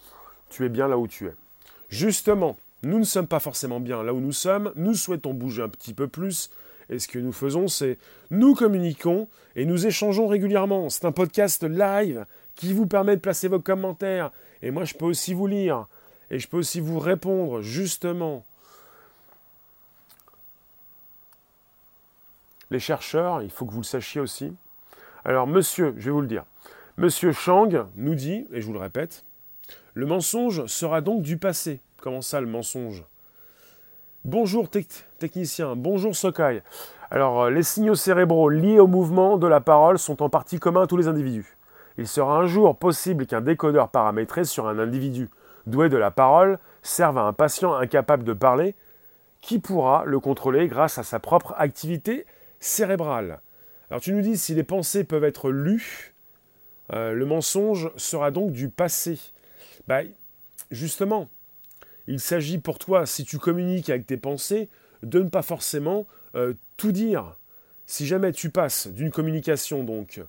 Tu 0.48 0.64
es 0.64 0.68
bien 0.68 0.88
là 0.88 0.96
où 0.98 1.06
tu 1.06 1.26
es. 1.26 1.34
Justement, 1.90 2.56
Nous 2.84 2.98
ne 2.98 3.04
sommes 3.04 3.26
pas 3.26 3.40
forcément 3.40 3.80
bien 3.80 4.04
là 4.04 4.14
où 4.14 4.20
nous 4.20 4.32
sommes, 4.32 4.72
nous 4.76 4.94
souhaitons 4.94 5.34
bouger 5.34 5.62
un 5.62 5.68
petit 5.68 5.94
peu 5.94 6.06
plus, 6.06 6.50
et 6.90 7.00
ce 7.00 7.08
que 7.08 7.18
nous 7.18 7.32
faisons, 7.32 7.66
c'est 7.66 7.98
nous 8.30 8.54
communiquons 8.54 9.28
et 9.56 9.64
nous 9.64 9.86
échangeons 9.86 10.28
régulièrement. 10.28 10.88
C'est 10.88 11.04
un 11.04 11.12
podcast 11.12 11.64
live 11.64 12.24
qui 12.54 12.72
vous 12.72 12.86
permet 12.86 13.16
de 13.16 13.20
placer 13.20 13.48
vos 13.48 13.58
commentaires, 13.58 14.30
et 14.62 14.70
moi 14.70 14.84
je 14.84 14.94
peux 14.94 15.06
aussi 15.06 15.34
vous 15.34 15.48
lire, 15.48 15.86
et 16.30 16.38
je 16.38 16.46
peux 16.46 16.58
aussi 16.58 16.78
vous 16.78 17.00
répondre 17.00 17.62
justement. 17.62 18.44
Les 22.70 22.78
chercheurs, 22.78 23.42
il 23.42 23.50
faut 23.50 23.64
que 23.64 23.72
vous 23.72 23.80
le 23.80 23.84
sachiez 23.84 24.20
aussi. 24.20 24.54
Alors 25.24 25.46
monsieur, 25.46 25.94
je 25.96 26.06
vais 26.06 26.10
vous 26.10 26.20
le 26.20 26.26
dire, 26.26 26.44
monsieur 26.96 27.32
Chang 27.32 27.68
nous 27.96 28.14
dit, 28.14 28.46
et 28.52 28.60
je 28.60 28.66
vous 28.66 28.72
le 28.72 28.78
répète, 28.78 29.24
le 29.94 30.06
mensonge 30.06 30.66
sera 30.66 31.00
donc 31.00 31.22
du 31.22 31.38
passé. 31.38 31.80
Comment 32.00 32.22
ça, 32.22 32.40
le 32.40 32.46
mensonge? 32.46 33.04
Bonjour 34.24 34.68
technicien, 35.18 35.76
bonjour 35.76 36.14
Sokai. 36.14 36.62
Alors, 37.10 37.44
euh, 37.44 37.50
les 37.50 37.62
signaux 37.62 37.94
cérébraux 37.94 38.50
liés 38.50 38.78
au 38.78 38.86
mouvement 38.86 39.38
de 39.38 39.46
la 39.46 39.60
parole 39.60 39.98
sont 39.98 40.22
en 40.22 40.28
partie 40.28 40.58
communs 40.58 40.82
à 40.82 40.86
tous 40.86 40.96
les 40.98 41.08
individus. 41.08 41.56
Il 41.96 42.06
sera 42.06 42.38
un 42.38 42.46
jour 42.46 42.76
possible 42.76 43.26
qu'un 43.26 43.40
décodeur 43.40 43.88
paramétré 43.88 44.44
sur 44.44 44.68
un 44.68 44.78
individu 44.78 45.30
doué 45.66 45.88
de 45.88 45.96
la 45.96 46.10
parole 46.10 46.58
serve 46.82 47.18
à 47.18 47.22
un 47.22 47.32
patient 47.32 47.74
incapable 47.74 48.24
de 48.24 48.34
parler 48.34 48.74
qui 49.40 49.58
pourra 49.58 50.04
le 50.04 50.20
contrôler 50.20 50.68
grâce 50.68 50.98
à 50.98 51.02
sa 51.02 51.18
propre 51.18 51.54
activité 51.58 52.26
cérébrale. 52.60 53.40
Alors 53.90 54.00
tu 54.00 54.12
nous 54.12 54.20
dis 54.20 54.36
si 54.36 54.54
les 54.54 54.64
pensées 54.64 55.04
peuvent 55.04 55.24
être 55.24 55.50
lues, 55.50 56.14
euh, 56.92 57.12
le 57.12 57.26
mensonge 57.26 57.90
sera 57.96 58.30
donc 58.30 58.52
du 58.52 58.68
passé. 58.68 59.18
Bah, 59.86 60.02
justement, 60.70 61.28
il 62.06 62.20
s'agit 62.20 62.58
pour 62.58 62.78
toi, 62.78 63.06
si 63.06 63.24
tu 63.24 63.38
communiques 63.38 63.90
avec 63.90 64.06
tes 64.06 64.16
pensées, 64.16 64.68
de 65.02 65.20
ne 65.20 65.28
pas 65.28 65.42
forcément 65.42 66.06
euh, 66.34 66.54
tout 66.76 66.92
dire. 66.92 67.36
Si 67.86 68.06
jamais 68.06 68.32
tu 68.32 68.50
passes 68.50 68.88
d'une 68.88 69.10
communication 69.10 69.84
donc 69.84 70.20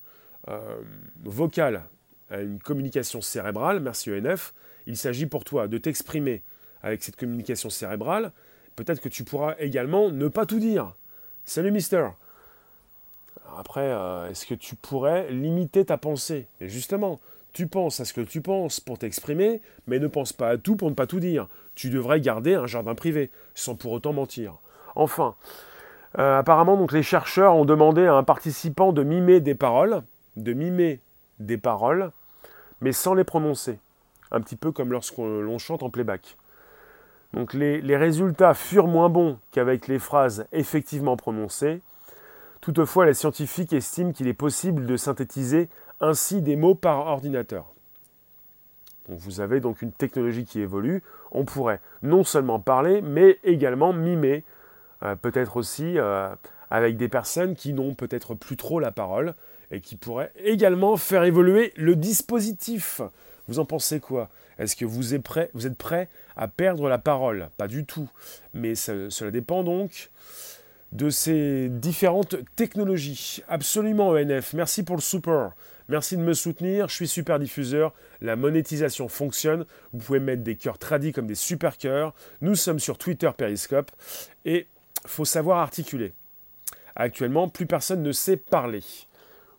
euh, 0.48 0.82
vocale 1.24 1.84
à 2.30 2.42
une 2.42 2.60
communication 2.60 3.22
cérébrale, 3.22 3.80
merci 3.80 4.12
ENF, 4.12 4.54
il 4.86 4.96
s'agit 4.96 5.26
pour 5.26 5.44
toi 5.44 5.68
de 5.68 5.78
t'exprimer 5.78 6.44
avec 6.82 7.04
cette 7.04 7.16
communication 7.16 7.70
cérébrale. 7.70 8.32
Peut-être 8.76 9.02
que 9.02 9.10
tu 9.10 9.24
pourras 9.24 9.56
également 9.60 10.10
ne 10.10 10.28
pas 10.28 10.46
tout 10.46 10.60
dire. 10.60 10.94
Salut 11.50 11.72
Mister. 11.72 12.10
Après, 13.58 13.82
euh, 13.82 14.30
est-ce 14.30 14.46
que 14.46 14.54
tu 14.54 14.76
pourrais 14.76 15.32
limiter 15.32 15.84
ta 15.84 15.98
pensée? 15.98 16.46
Et 16.62 16.70
justement, 16.70 17.20
tu 17.54 17.66
penses 17.66 18.00
à 18.00 18.06
ce 18.06 18.14
que 18.14 18.22
tu 18.22 18.40
penses 18.40 18.80
pour 18.80 19.00
t'exprimer, 19.00 19.60
mais 19.88 19.98
ne 19.98 20.06
pense 20.06 20.32
pas 20.32 20.50
à 20.50 20.58
tout 20.60 20.76
pour 20.76 20.92
ne 20.92 20.94
pas 20.94 21.08
tout 21.08 21.20
dire. 21.20 21.48
Tu 21.74 21.90
devrais 21.90 22.22
garder 22.22 22.54
un 22.54 22.68
jardin 22.68 22.94
privé, 22.94 23.32
sans 23.56 23.74
pour 23.74 23.94
autant 23.94 24.14
mentir. 24.14 24.60
Enfin, 24.94 25.34
euh, 26.20 26.38
apparemment, 26.38 26.78
donc, 26.78 26.92
les 26.92 27.02
chercheurs 27.02 27.56
ont 27.56 27.66
demandé 27.66 28.06
à 28.06 28.14
un 28.14 28.24
participant 28.24 28.94
de 28.94 29.02
mimer 29.02 29.40
des 29.40 29.56
paroles, 29.56 30.04
de 30.36 30.54
mimer 30.54 31.00
des 31.40 31.58
paroles, 31.58 32.12
mais 32.80 32.92
sans 32.92 33.16
les 33.16 33.24
prononcer. 33.24 33.80
Un 34.30 34.42
petit 34.42 34.56
peu 34.56 34.72
comme 34.72 34.92
lorsqu'on 34.92 35.58
chante 35.58 35.82
en 35.82 35.90
playback. 35.90 36.38
Donc 37.34 37.54
les, 37.54 37.98
résultats 37.98 38.54
furent 38.54 38.88
moins 38.88 39.10
bons 39.10 39.38
qu'avec 39.52 39.88
les 39.88 40.00
phrases 40.00 40.48
effectivement 40.52 41.16
prononcées. 41.16 41.82
Toutefois, 42.62 43.06
les 43.06 43.14
scientifiques 43.14 43.74
estiment 43.74 44.12
qu'il 44.12 44.28
est 44.28 44.34
possible 44.34 44.86
de 44.86 44.98
synthétiser 44.98 45.70
ainsi 46.02 46.42
des 46.42 46.56
mots 46.56 46.76
par 46.76 47.08
ordinateur. 47.08 47.66
vous 49.08 49.42
avez 49.42 49.60
donc 49.60 49.82
une 49.82 49.92
technologie 49.92 50.46
qui 50.46 50.60
évolue. 50.60 51.04
On 51.32 51.46
pourrait 51.46 51.82
non 52.02 52.24
seulement 52.24 52.60
parler, 52.60 53.02
mais 53.02 53.40
également 53.44 53.94
mimer, 53.94 54.44
euh, 55.04 55.16
peut-être 55.16 55.58
aussi 55.58 55.98
euh, 55.98 56.30
avec 56.70 56.98
des 56.98 57.10
personnes 57.10 57.56
qui 57.56 57.74
n'ont 57.74 57.94
peut-être 57.94 58.34
plus 58.34 58.58
trop 58.58 58.80
la 58.80 58.92
parole 58.92 59.36
et 59.72 59.82
qui 59.82 59.96
pourraient 59.96 60.32
également 60.38 60.98
faire 60.98 61.24
évoluer 61.24 61.74
le 61.76 61.96
dispositif. 61.96 63.02
Vous 63.50 63.60
en 63.60 63.66
pensez 63.66 64.00
quoi? 64.00 64.30
Est-ce 64.60 64.76
que 64.76 64.86
vous 64.86 65.16
êtes, 65.16 65.24
prêt, 65.24 65.50
vous 65.54 65.66
êtes 65.66 65.78
prêt 65.78 66.08
à 66.38 66.48
perdre 66.48 66.88
la 66.88 67.00
parole? 67.00 67.50
Pas 67.58 67.68
du 67.68 67.84
tout. 67.84 68.08
Mais 68.54 68.76
cela 68.76 69.32
dépend 69.32 69.64
donc 69.64 70.12
de 70.92 71.10
ces 71.10 71.68
différentes 71.70 72.36
technologies. 72.56 73.42
Absolument 73.48 74.10
ENF. 74.10 74.54
Merci 74.54 74.84
pour 74.84 74.96
le 74.96 75.02
super. 75.02 75.54
Merci 75.88 76.18
de 76.18 76.22
me 76.22 76.34
soutenir, 76.34 76.88
je 76.88 76.94
suis 76.94 77.08
super 77.08 77.40
diffuseur, 77.40 77.96
la 78.22 78.36
monétisation 78.36 79.08
fonctionne, 79.08 79.66
vous 79.92 79.98
pouvez 79.98 80.20
mettre 80.20 80.44
des 80.44 80.56
cœurs 80.56 80.78
tradis 80.78 81.14
comme 81.14 81.26
des 81.26 81.34
super 81.34 81.80
cœurs, 81.80 82.14
nous 82.42 82.54
sommes 82.54 82.78
sur 82.78 83.00
Twitter 83.00 83.32
Periscope 83.36 83.90
et 84.46 84.68
faut 85.08 85.26
savoir 85.26 85.58
articuler. 85.58 86.14
Actuellement, 86.96 87.50
plus 87.50 87.66
personne 87.66 88.04
ne 88.04 88.12
sait 88.12 88.38
parler. 88.38 88.84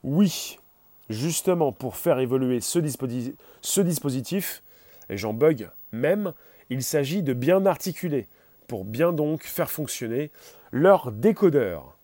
Oui, 0.04 0.60
justement 1.10 1.72
pour 1.72 1.96
faire 1.96 2.18
évoluer 2.20 2.60
ce, 2.60 2.78
dispositif, 2.78 4.62
et 5.10 5.16
j'en 5.18 5.34
bug 5.34 5.68
même, 5.92 6.32
il 6.70 6.82
s'agit 6.82 7.22
de 7.22 7.34
bien 7.34 7.66
articuler 7.66 8.28
pour 8.68 8.84
bien 8.84 9.12
donc 9.12 9.42
faire 9.42 9.70
fonctionner 9.70 10.30
leur 10.70 11.10
décodeur. 11.10 11.96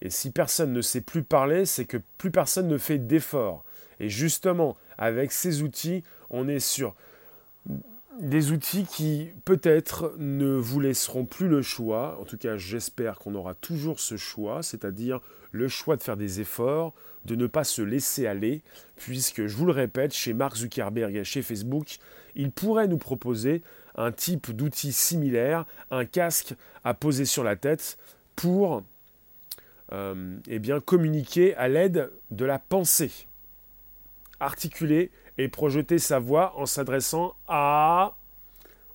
Et 0.00 0.10
si 0.10 0.32
personne 0.32 0.72
ne 0.72 0.82
sait 0.82 1.00
plus 1.00 1.22
parler, 1.22 1.64
c'est 1.64 1.84
que 1.84 1.98
plus 2.18 2.32
personne 2.32 2.66
ne 2.66 2.78
fait 2.78 2.98
d'efforts. 2.98 3.64
Et 4.00 4.08
justement, 4.08 4.76
avec 4.98 5.30
ces 5.30 5.62
outils, 5.62 6.02
on 6.30 6.48
est 6.48 6.58
sur 6.58 6.96
des 8.20 8.52
outils 8.52 8.84
qui 8.84 9.30
peut-être 9.44 10.14
ne 10.18 10.54
vous 10.54 10.80
laisseront 10.80 11.24
plus 11.24 11.48
le 11.48 11.62
choix. 11.62 12.18
En 12.20 12.24
tout 12.24 12.36
cas, 12.36 12.56
j'espère 12.56 13.18
qu'on 13.18 13.34
aura 13.34 13.54
toujours 13.54 14.00
ce 14.00 14.16
choix, 14.16 14.62
c'est-à-dire 14.62 15.20
le 15.50 15.68
choix 15.68 15.96
de 15.96 16.02
faire 16.02 16.16
des 16.16 16.40
efforts, 16.40 16.94
de 17.24 17.36
ne 17.36 17.46
pas 17.46 17.64
se 17.64 17.82
laisser 17.82 18.26
aller, 18.26 18.62
puisque, 18.96 19.46
je 19.46 19.56
vous 19.56 19.66
le 19.66 19.72
répète, 19.72 20.12
chez 20.12 20.32
Mark 20.32 20.56
Zuckerberg 20.56 21.14
et 21.16 21.24
chez 21.24 21.42
Facebook, 21.42 21.98
il 22.34 22.50
pourrait 22.50 22.88
nous 22.88 22.98
proposer 22.98 23.62
un 23.96 24.12
type 24.12 24.50
d'outil 24.52 24.92
similaire, 24.92 25.66
un 25.90 26.04
casque 26.04 26.54
à 26.84 26.94
poser 26.94 27.24
sur 27.24 27.44
la 27.44 27.56
tête 27.56 27.98
pour 28.36 28.82
euh, 29.92 30.36
eh 30.48 30.60
communiquer 30.84 31.54
à 31.56 31.68
l'aide 31.68 32.10
de 32.30 32.44
la 32.44 32.58
pensée. 32.58 33.12
Articuler 34.40 35.10
et 35.38 35.48
projeter 35.48 35.98
sa 35.98 36.18
voix 36.18 36.54
en 36.56 36.66
s'adressant 36.66 37.34
à 37.48 38.14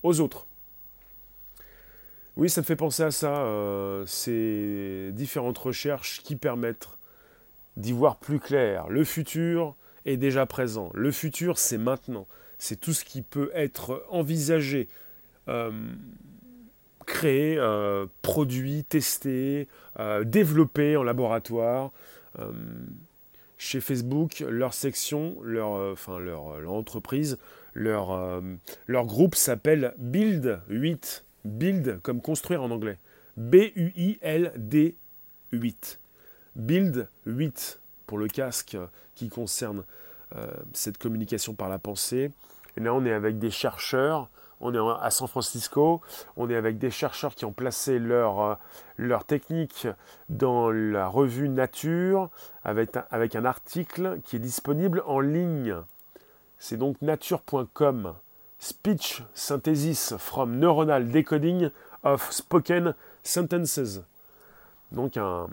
aux 0.04 0.19
autres. 0.19 0.47
Oui, 2.38 2.52
ça 2.52 2.62
me 2.62 2.65
fait 2.65 2.76
penser 2.76 3.02
à 3.02 3.10
ça, 3.10 3.36
euh, 3.39 4.06
ces 4.06 5.10
différentes 5.13 5.58
recherches 5.58 6.21
qui 6.23 6.36
permettent 6.36 6.88
d'y 7.78 7.91
voir 7.91 8.17
plus 8.17 8.39
clair. 8.39 8.88
Le 8.89 9.04
futur 9.04 9.76
est 10.06 10.17
déjà 10.17 10.45
présent. 10.45 10.91
Le 10.93 11.12
futur, 11.12 11.58
c'est 11.58 11.80
maintenant. 11.80 12.28
C'est 12.60 12.80
tout 12.80 12.93
ce 12.93 13.04
qui 13.04 13.23
peut 13.23 13.50
être 13.56 14.06
envisagé. 14.10 14.88
Euh, 15.47 15.71
créé, 17.08 17.58
euh, 17.58 18.06
produit, 18.21 18.84
testé, 18.84 19.67
développé 20.26 20.95
en 20.95 21.02
laboratoire. 21.02 21.91
Euh, 23.58 23.60
chez 23.60 23.82
Facebook, 23.82 24.43
leur 24.48 24.74
section, 24.74 25.38
leur, 25.41 25.96
leur, 26.20 26.60
leur, 26.60 26.72
entreprise, 26.72 27.38
leur, 27.74 28.41
leur 28.86 29.06
groupe 29.06 29.36
s'appelle 29.36 29.93
Build 29.98 30.62
8. 30.70 31.26
Build 31.46 32.00
comme 32.02 32.22
construire 32.22 32.62
en 32.62 32.72
anglais. 32.72 32.98
B-U-I-L-D 33.38 34.96
8. 35.52 36.00
Build 36.56 37.08
8 37.26 37.80
pour 38.06 38.17
le 38.17 38.28
casque 38.28 38.78
qui 39.15 39.30
concerne 39.30 39.84
cette 40.74 40.98
communication 40.98 41.54
par 41.54 41.70
la 41.70 41.80
pensée. 41.80 42.32
Et 42.78 42.82
là, 42.82 42.93
on 42.93 43.06
est 43.06 43.13
avec 43.13 43.39
des 43.39 43.52
chercheurs 43.52 44.30
on 44.60 44.74
est 44.74 45.02
à 45.02 45.10
San 45.12 45.28
Francisco, 45.28 46.02
on 46.36 46.50
est 46.50 46.56
avec 46.56 46.78
des 46.78 46.91
chercheurs 46.91 47.36
qui 47.36 47.46
ont 47.46 47.52
placé 47.52 48.00
leur, 48.00 48.60
euh, 49.00 49.17
technique 49.28 49.88
dans 50.30 50.72
la 50.72 51.08
revue 51.08 51.50
Nature 51.50 52.30
avec 52.63 52.96
un, 53.36 53.46
article 53.46 54.20
qui 54.24 54.38
est 54.38 54.39
disponible 54.39 55.04
en 55.06 55.20
ligne. 55.20 55.76
C'est 56.58 56.78
donc 56.78 57.02
nature.com. 57.02 58.15
Speech 58.60 59.24
Synthesis 59.36 60.15
from 60.17 60.58
Neuronal 60.58 61.10
Decoding 61.10 61.70
of 62.04 62.32
Spoken 62.32 62.96
Sentences. 63.22 64.02
Donc 64.91 65.17
un, 65.17 65.48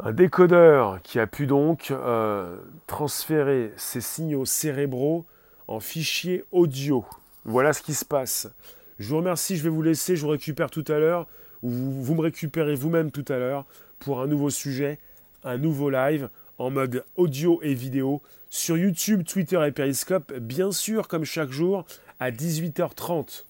un 0.00 0.12
décodeur 0.12 1.02
qui 1.02 1.18
a 1.18 1.26
pu 1.26 1.46
donc 1.46 1.90
euh, 1.90 2.56
transférer 2.86 3.72
ces 3.76 4.00
signaux 4.00 4.44
cérébraux 4.44 5.26
en 5.68 5.80
fichier 5.80 6.44
audio. 6.50 7.04
Voilà 7.44 7.72
ce 7.72 7.82
qui 7.82 7.94
se 7.94 8.04
passe. 8.04 8.48
Je 8.98 9.08
vous 9.08 9.18
remercie, 9.18 9.56
je 9.56 9.62
vais 9.62 9.68
vous 9.68 9.82
laisser, 9.82 10.16
je 10.16 10.22
vous 10.22 10.32
récupère 10.32 10.70
tout 10.70 10.84
à 10.88 10.98
l'heure, 10.98 11.26
ou 11.62 11.70
vous, 11.70 12.14
me 12.14 12.22
récupérez 12.22 12.74
vous-même 12.74 13.10
tout 13.10 13.24
à 13.28 13.38
l'heure 13.38 13.64
pour 14.00 14.20
un 14.20 14.26
nouveau 14.26 14.50
sujet, 14.50 14.98
un 15.44 15.58
nouveau 15.58 15.90
live 15.90 16.28
en 16.58 16.70
mode 16.70 17.04
audio 17.16 17.60
et 17.62 17.74
vidéo 17.74 18.22
sur 18.50 18.76
YouTube, 18.76 19.24
Twitter 19.24 19.62
et 19.66 19.70
Periscope. 19.70 20.32
Bien 20.34 20.72
sûr, 20.72 21.06
comme 21.06 21.24
chaque 21.24 21.50
jour, 21.50 21.84
à 22.18 22.30
18h30. 22.30 23.44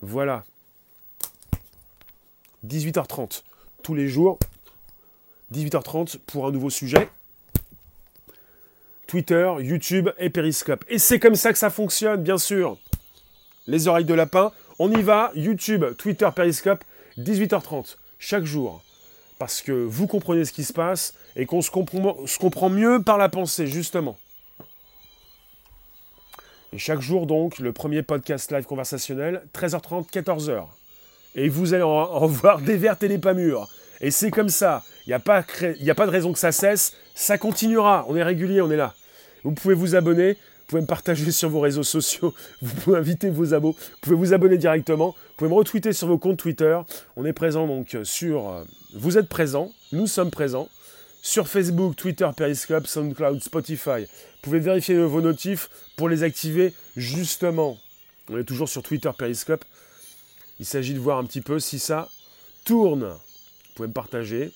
Voilà. 0.00 0.44
18h30. 2.66 3.42
Tous 3.82 3.94
les 3.94 4.08
jours. 4.08 4.38
18h30 5.52 6.18
pour 6.26 6.46
un 6.46 6.52
nouveau 6.52 6.70
sujet. 6.70 7.08
Twitter, 9.06 9.50
YouTube 9.60 10.10
et 10.18 10.30
Periscope. 10.30 10.84
Et 10.88 10.98
c'est 10.98 11.18
comme 11.18 11.36
ça 11.36 11.52
que 11.52 11.58
ça 11.58 11.70
fonctionne, 11.70 12.22
bien 12.22 12.38
sûr. 12.38 12.76
Les 13.66 13.88
oreilles 13.88 14.04
de 14.04 14.14
lapin, 14.14 14.52
on 14.78 14.90
y 14.90 15.02
va. 15.02 15.30
YouTube, 15.34 15.84
Twitter, 15.98 16.28
Periscope, 16.34 16.84
18h30, 17.18 17.96
chaque 18.18 18.44
jour. 18.44 18.82
Parce 19.38 19.60
que 19.60 19.72
vous 19.72 20.06
comprenez 20.06 20.44
ce 20.44 20.52
qui 20.52 20.64
se 20.64 20.72
passe 20.72 21.14
et 21.36 21.46
qu'on 21.46 21.62
se 21.62 21.70
comprend, 21.70 22.70
mieux 22.70 23.02
par 23.02 23.18
la 23.18 23.28
pensée, 23.28 23.66
justement. 23.66 24.16
Et 26.72 26.78
chaque 26.78 27.00
jour, 27.00 27.26
donc, 27.26 27.58
le 27.58 27.72
premier 27.72 28.02
podcast 28.02 28.50
live 28.50 28.64
conversationnel, 28.64 29.42
13h30, 29.54 30.10
14h. 30.10 30.66
Et 31.34 31.48
vous 31.48 31.74
allez 31.74 31.82
en, 31.82 32.26
voir 32.26 32.60
des 32.60 32.76
vertes 32.76 33.02
et 33.02 33.08
des 33.08 33.18
pas 33.18 33.34
mûres. 33.34 33.68
Et 34.00 34.10
c'est 34.10 34.30
comme 34.30 34.48
ça. 34.48 34.84
Il 35.06 35.10
n'y 35.10 35.14
a, 35.14 35.18
pas, 35.20 35.42
de 35.42 36.10
raison 36.10 36.32
que 36.32 36.38
ça 36.38 36.52
cesse. 36.52 36.94
Ça 37.14 37.38
continuera. 37.38 38.04
On 38.08 38.16
est 38.16 38.22
régulier, 38.22 38.60
on 38.60 38.70
est 38.70 38.76
là. 38.76 38.94
Vous 39.44 39.52
pouvez 39.52 39.74
vous 39.74 39.94
abonner. 39.94 40.32
Vous 40.34 40.70
pouvez 40.70 40.82
me 40.82 40.86
partager 40.86 41.30
sur 41.30 41.48
vos 41.48 41.60
réseaux 41.60 41.84
sociaux. 41.84 42.34
Vous 42.60 42.74
pouvez 42.80 42.98
inviter 42.98 43.30
vos 43.30 43.54
abos. 43.54 43.72
Vous 43.72 43.98
pouvez 44.00 44.16
vous 44.16 44.34
abonner 44.34 44.58
directement. 44.58 45.10
Vous 45.10 45.34
pouvez 45.36 45.50
me 45.50 45.54
retweeter 45.54 45.92
sur 45.92 46.08
vos 46.08 46.18
comptes 46.18 46.38
Twitter. 46.38 46.76
On 47.16 47.24
est 47.24 47.32
présent 47.32 47.68
donc 47.68 47.96
sur. 48.02 48.50
Euh, 48.50 48.64
vous 48.92 49.16
êtes 49.16 49.28
présents. 49.28 49.70
Nous 49.92 50.08
sommes 50.08 50.32
présents. 50.32 50.68
Sur 51.22 51.46
Facebook, 51.46 51.94
Twitter, 51.94 52.28
Periscope, 52.36 52.88
SoundCloud, 52.88 53.40
Spotify. 53.42 54.00
Vous 54.00 54.42
pouvez 54.42 54.58
vérifier 54.58 54.96
vos 54.96 55.20
notifs 55.20 55.70
pour 55.96 56.08
les 56.08 56.24
activer 56.24 56.72
justement. 56.96 57.78
On 58.28 58.38
est 58.38 58.44
toujours 58.44 58.68
sur 58.68 58.82
Twitter, 58.82 59.10
Periscope. 59.16 59.64
Il 60.58 60.66
s'agit 60.66 60.94
de 60.94 60.98
voir 60.98 61.18
un 61.18 61.24
petit 61.24 61.42
peu 61.42 61.60
si 61.60 61.78
ça 61.78 62.08
tourne. 62.64 63.14
Vous 63.76 63.82
pouvez 63.82 63.88
me 63.88 63.92
partager 63.92 64.52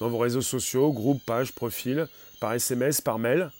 dans 0.00 0.10
vos 0.10 0.18
réseaux 0.18 0.42
sociaux, 0.42 0.92
groupes, 0.92 1.24
pages, 1.24 1.52
profils, 1.52 2.08
par 2.38 2.52
SMS, 2.52 3.00
par 3.00 3.18
mail. 3.18 3.50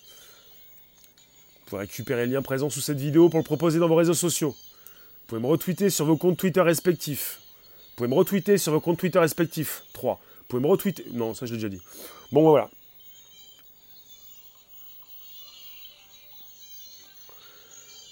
Vous 1.55 1.71
pouvez 1.71 1.81
récupérer 1.81 2.27
le 2.27 2.33
lien 2.35 2.43
présent 2.43 2.69
sous 2.69 2.83
cette 2.83 3.01
vidéo 3.01 3.31
pour 3.31 3.39
le 3.39 3.45
proposer 3.45 3.79
dans 3.79 3.89
vos 3.89 3.95
réseaux 3.95 4.13
sociaux. 4.13 4.51
Vous 4.51 5.27
pouvez 5.27 5.41
me 5.41 5.47
retweeter 5.47 5.89
sur 5.89 6.05
vos 6.05 6.19
comptes 6.19 6.37
Twitter 6.37 6.61
respectifs. 6.61 7.41
Vous 7.41 7.97
pouvez 7.97 8.09
me 8.11 8.15
retweeter 8.15 8.59
sur 8.59 8.73
vos 8.75 8.81
comptes 8.83 8.99
Twitter 8.99 9.19
respectifs. 9.19 9.85
3. 9.95 10.21
Vous 10.23 10.45
pouvez 10.49 10.63
me 10.63 10.69
retweeter. 10.69 11.07
Non, 11.13 11.33
ça 11.33 11.47
je 11.47 11.53
l'ai 11.53 11.57
déjà 11.57 11.71
dit. 11.71 11.81
Bon, 12.31 12.43
voilà. 12.43 12.69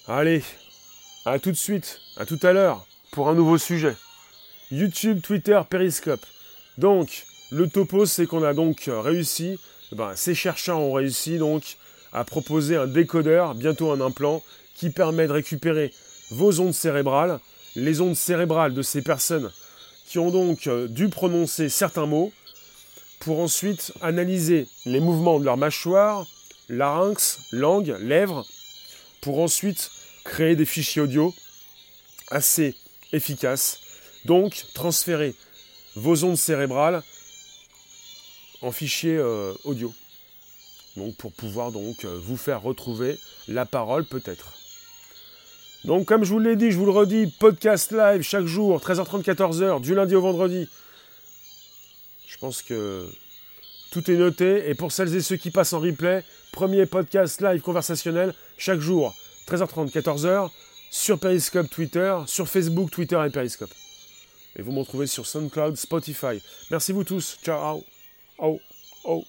Allez, 0.07 0.43
à 1.27 1.39
tout 1.39 1.51
de 1.51 1.57
suite, 1.57 2.01
à 2.17 2.25
tout 2.25 2.41
à 2.41 2.55
l'heure, 2.55 2.87
pour 3.11 3.29
un 3.29 3.35
nouveau 3.35 3.59
sujet. 3.59 3.95
YouTube, 4.71 5.21
Twitter, 5.23 5.61
Periscope. 5.69 6.25
Donc, 6.77 7.25
le 7.51 7.69
topo, 7.69 8.07
c'est 8.07 8.27
qu'on 8.27 8.43
a 8.43 8.55
donc 8.55 8.89
réussi, 8.89 9.59
ben, 9.93 10.13
ces 10.15 10.35
chercheurs 10.35 10.79
ont 10.79 10.93
réussi 10.93 11.39
donc 11.39 11.77
à 12.13 12.25
proposer 12.25 12.77
un 12.77 12.87
décodeur, 12.87 13.55
bientôt 13.55 13.91
un 13.91 14.01
implant, 14.01 14.43
qui 14.75 14.91
permet 14.91 15.27
de 15.27 15.33
récupérer 15.33 15.93
vos 16.31 16.61
ondes 16.61 16.75
cérébrales, 16.75 17.41
les 17.75 18.01
ondes 18.01 18.17
cérébrales 18.17 18.75
de 18.75 18.83
ces 18.83 19.03
personnes 19.03 19.51
qui 20.09 20.19
ont 20.19 20.31
donc 20.31 20.67
euh, 20.67 20.89
dû 20.89 21.11
prononcer 21.11 21.69
certains 21.69 22.07
mots, 22.07 22.33
pour 23.21 23.41
ensuite 23.41 23.93
analyser 24.01 24.69
les 24.87 25.01
mouvements 25.01 25.39
de 25.39 25.45
leur 25.45 25.57
mâchoire, 25.57 26.27
larynx, 26.69 27.41
langue, 27.53 27.97
lèvres, 28.01 28.47
pour 29.21 29.41
ensuite 29.41 29.91
créer 30.25 30.57
des 30.57 30.65
fichiers 30.65 31.03
audio 31.03 31.35
assez 32.31 32.75
efficaces. 33.13 33.81
Donc, 34.29 34.67
transférer 34.75 35.35
vos 35.97 36.23
ondes 36.23 36.37
cérébrales 36.37 37.03
en 38.61 38.71
fichiers 38.73 39.17
euh, 39.17 39.55
audio. 39.65 39.91
Donc, 40.99 41.17
pour 41.17 41.33
pouvoir 41.33 41.73
donc 41.73 42.05
euh, 42.05 42.21
vous 42.23 42.37
faire 42.37 42.61
retrouver 42.61 43.19
la 43.49 43.65
parole 43.65 44.05
peut-être. 44.05 44.53
Donc, 45.85 46.05
comme 46.05 46.25
je 46.25 46.31
vous 46.31 46.41
l'ai 46.41 46.57
dit, 46.57 46.71
je 46.71 46.77
vous 46.77 46.85
le 46.85 46.91
redis, 46.91 47.33
podcast 47.41 47.91
live 47.91 48.21
chaque 48.21 48.45
jour, 48.45 48.79
13h30, 48.81 49.23
14h, 49.23 49.81
du 49.81 49.95
lundi 49.95 50.15
au 50.15 50.21
vendredi. 50.21 50.69
Je 52.29 52.37
pense 52.37 52.61
que 52.61 53.09
tout 53.91 54.11
est 54.11 54.17
noté. 54.17 54.69
Et 54.69 54.75
pour 54.75 54.93
celles 54.93 55.17
et 55.17 55.23
ceux 55.23 55.37
qui 55.37 55.51
passent 55.51 55.73
en 55.73 55.81
replay, 55.81 56.23
premier 56.53 56.85
podcast 56.85 57.41
live 57.41 57.63
conversationnel 57.63 58.35
chaque 58.59 58.81
jour, 58.81 59.17
13h30, 59.47 59.91
14h, 59.91 60.51
sur 60.91 61.19
Periscope 61.19 61.71
Twitter, 61.71 62.15
sur 62.27 62.47
Facebook, 62.47 62.91
Twitter 62.91 63.19
et 63.27 63.31
Periscope. 63.31 63.71
Et 64.59 64.63
vous 64.63 64.73
me 64.73 64.81
retrouvez 64.81 65.07
sur 65.07 65.25
SoundCloud, 65.25 65.77
Spotify. 65.77 66.43
Merci 66.71 66.93
vous 66.93 67.05
tous. 67.05 67.39
Ciao. 67.43 67.85
Oh. 68.39 68.61
Oh. 69.05 69.25